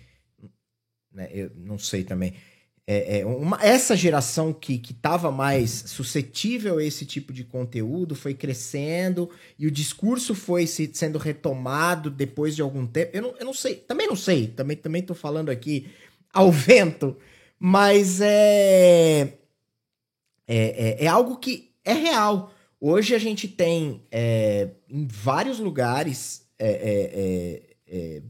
[1.11, 2.35] Né, eu não sei também
[2.87, 8.35] é, é, uma, essa geração que estava mais suscetível a esse tipo de conteúdo foi
[8.35, 13.17] crescendo e o discurso foi se, sendo retomado depois de algum tempo.
[13.17, 15.89] Eu não, eu não sei, também não sei, também também estou falando aqui
[16.31, 17.17] ao vento,
[17.59, 19.33] mas é,
[20.47, 22.53] é, é, é, algo que é real.
[22.79, 28.23] Hoje a gente tem é, em vários lugares é, é,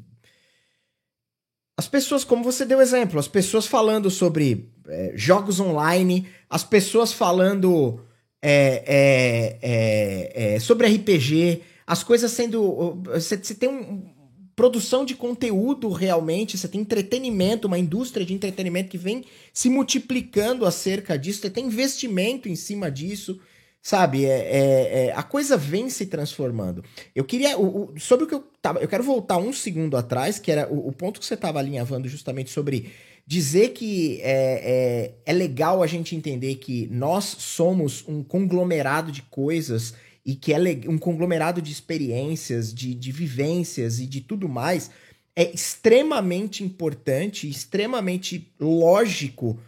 [1.76, 7.12] as pessoas, como você deu exemplo, as pessoas falando sobre é, jogos online, as pessoas
[7.12, 8.00] falando
[8.40, 13.02] é, é, é, é sobre RPG, as coisas sendo.
[13.04, 14.14] Você, você tem um,
[14.54, 20.64] produção de conteúdo realmente, você tem entretenimento, uma indústria de entretenimento que vem se multiplicando
[20.64, 23.40] acerca disso, você tem investimento em cima disso.
[23.86, 26.82] Sabe, é, é, é, a coisa vem se transformando.
[27.14, 27.58] Eu queria.
[27.58, 28.78] O, o, sobre o que eu tava.
[28.78, 32.08] Eu quero voltar um segundo atrás, que era o, o ponto que você estava alinhavando
[32.08, 32.90] justamente sobre
[33.26, 39.20] dizer que é, é, é legal a gente entender que nós somos um conglomerado de
[39.20, 39.92] coisas
[40.24, 40.58] e que é
[40.88, 44.90] um conglomerado de experiências, de, de vivências e de tudo mais,
[45.36, 49.60] é extremamente importante, extremamente lógico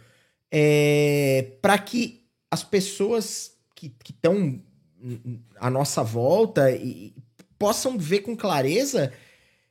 [0.51, 4.59] é, para que as pessoas que estão
[5.59, 7.13] à nossa volta e
[7.57, 9.11] possam ver com clareza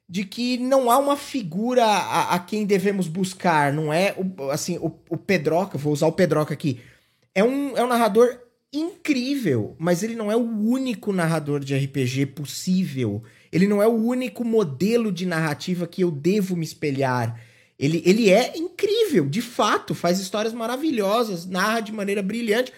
[0.08, 4.78] de que não há uma figura a, a quem devemos buscar, não é o, assim
[4.78, 6.80] o, o, Pedroca, vou usar o Pedroca aqui,
[7.34, 8.38] é um, é um narrador
[8.72, 13.94] incrível, mas ele não é o único narrador de RPG possível, ele não é o
[13.94, 17.40] único modelo de narrativa que eu devo me espelhar.
[17.78, 22.72] Ele, ele é incrível, de fato, faz histórias maravilhosas, narra de maneira brilhante,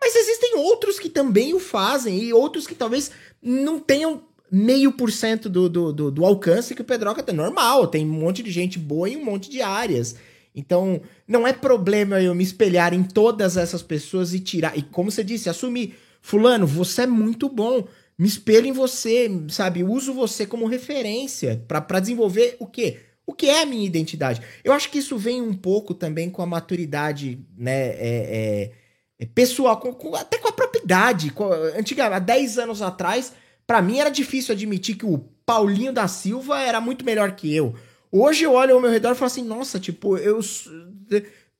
[0.00, 3.10] mas existem outros que também o fazem e outros que talvez
[3.42, 7.34] não tenham meio por cento do, do, do, alcance que o Pedroca tem.
[7.34, 10.16] Normal, tem um monte de gente boa em um monte de áreas.
[10.54, 14.76] Então, não é problema eu me espelhar em todas essas pessoas e tirar.
[14.76, 15.94] E como você disse, assumir.
[16.22, 17.86] Fulano, você é muito bom.
[18.18, 19.84] Me espelho em você, sabe?
[19.84, 23.00] Uso você como referência para desenvolver o quê?
[23.26, 24.40] O que é a minha identidade?
[24.64, 27.88] Eu acho que isso vem um pouco também com a maturidade, né?
[27.88, 28.85] É é
[29.24, 31.30] pessoal, com, com, até com a propriedade.
[31.30, 33.32] Com, antigamente, há 10 anos atrás,
[33.66, 37.74] para mim era difícil admitir que o Paulinho da Silva era muito melhor que eu.
[38.12, 40.40] Hoje eu olho ao meu redor e falo assim, nossa, tipo, eu.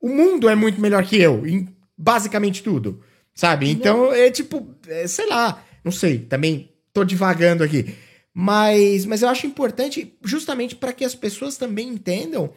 [0.01, 3.03] O mundo é muito melhor que eu, em basicamente tudo.
[3.35, 3.69] Sabe?
[3.70, 7.95] Então, é tipo, é, sei lá, não sei, também tô divagando aqui.
[8.33, 12.53] Mas, mas eu acho importante justamente para que as pessoas também entendam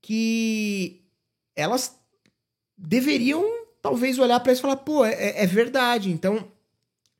[0.00, 1.02] que
[1.54, 1.94] elas
[2.76, 6.10] deveriam talvez olhar para isso e falar, pô, é, é, é verdade.
[6.10, 6.48] Então,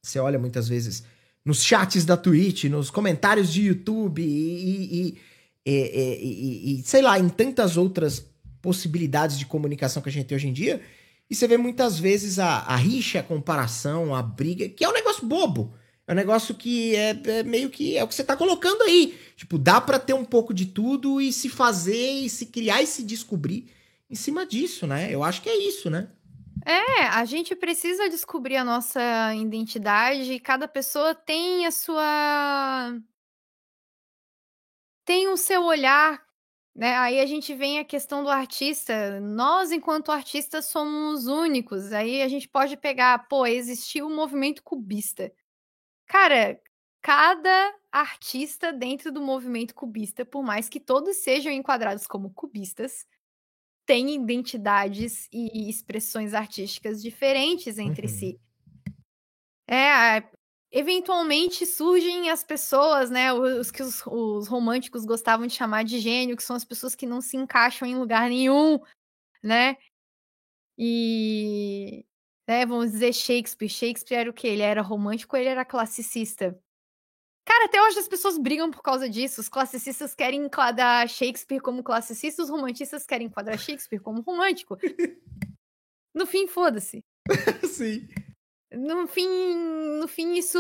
[0.01, 1.02] você olha muitas vezes
[1.44, 5.18] nos chats da Twitch, nos comentários de YouTube e, e,
[5.66, 8.24] e, e, sei lá, em tantas outras
[8.62, 10.80] possibilidades de comunicação que a gente tem hoje em dia,
[11.28, 14.93] e você vê muitas vezes a, a rixa, a comparação, a briga, que é um
[14.93, 15.74] negócio bobo.
[16.06, 19.18] É um negócio que é, é, meio que é o que você tá colocando aí.
[19.36, 22.86] Tipo, dá para ter um pouco de tudo e se fazer e se criar e
[22.86, 23.68] se descobrir
[24.10, 25.09] em cima disso, né?
[25.10, 26.09] Eu acho que é isso, né?
[26.64, 32.93] É, a gente precisa descobrir a nossa identidade e cada pessoa tem a sua.
[35.05, 36.22] tem o seu olhar,
[36.74, 36.97] né?
[36.97, 39.20] Aí a gente vem a questão do artista.
[39.20, 41.93] Nós, enquanto artistas, somos únicos.
[41.93, 45.32] Aí a gente pode pegar, pô, existiu o movimento cubista.
[46.06, 46.60] Cara,
[47.02, 53.06] cada artista dentro do movimento cubista, por mais que todos sejam enquadrados como cubistas,
[53.86, 58.12] têm identidades e expressões artísticas diferentes entre uhum.
[58.12, 58.40] si.
[59.68, 60.22] É,
[60.70, 66.36] eventualmente surgem as pessoas, né, os que os, os, românticos gostavam de chamar de gênio,
[66.36, 68.78] que são as pessoas que não se encaixam em lugar nenhum,
[69.42, 69.76] né?
[70.78, 72.04] E,
[72.48, 73.68] né, vamos dizer Shakespeare.
[73.68, 74.46] Shakespeare era o que?
[74.46, 76.59] Ele era romântico ou ele era classicista?
[77.52, 79.38] Cara, até hoje as pessoas brigam por causa disso.
[79.38, 84.78] Os classicistas querem enquadrar Shakespeare como classicista, os romantistas querem enquadrar Shakespeare como romântico.
[86.14, 87.02] No fim, foda-se.
[87.66, 88.06] Sim.
[88.70, 89.26] No fim,
[89.98, 90.58] no fim isso,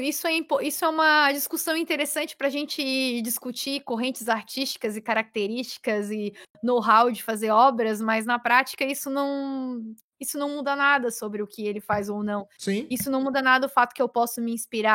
[0.00, 0.32] isso, é,
[0.62, 6.32] isso é uma discussão interessante para a gente discutir correntes artísticas e características e
[6.62, 9.82] know-how de fazer obras, mas na prática isso não,
[10.20, 12.46] isso não muda nada sobre o que ele faz ou não.
[12.58, 12.86] Sim.
[12.90, 14.88] Isso não muda nada o fato que eu posso me inspirar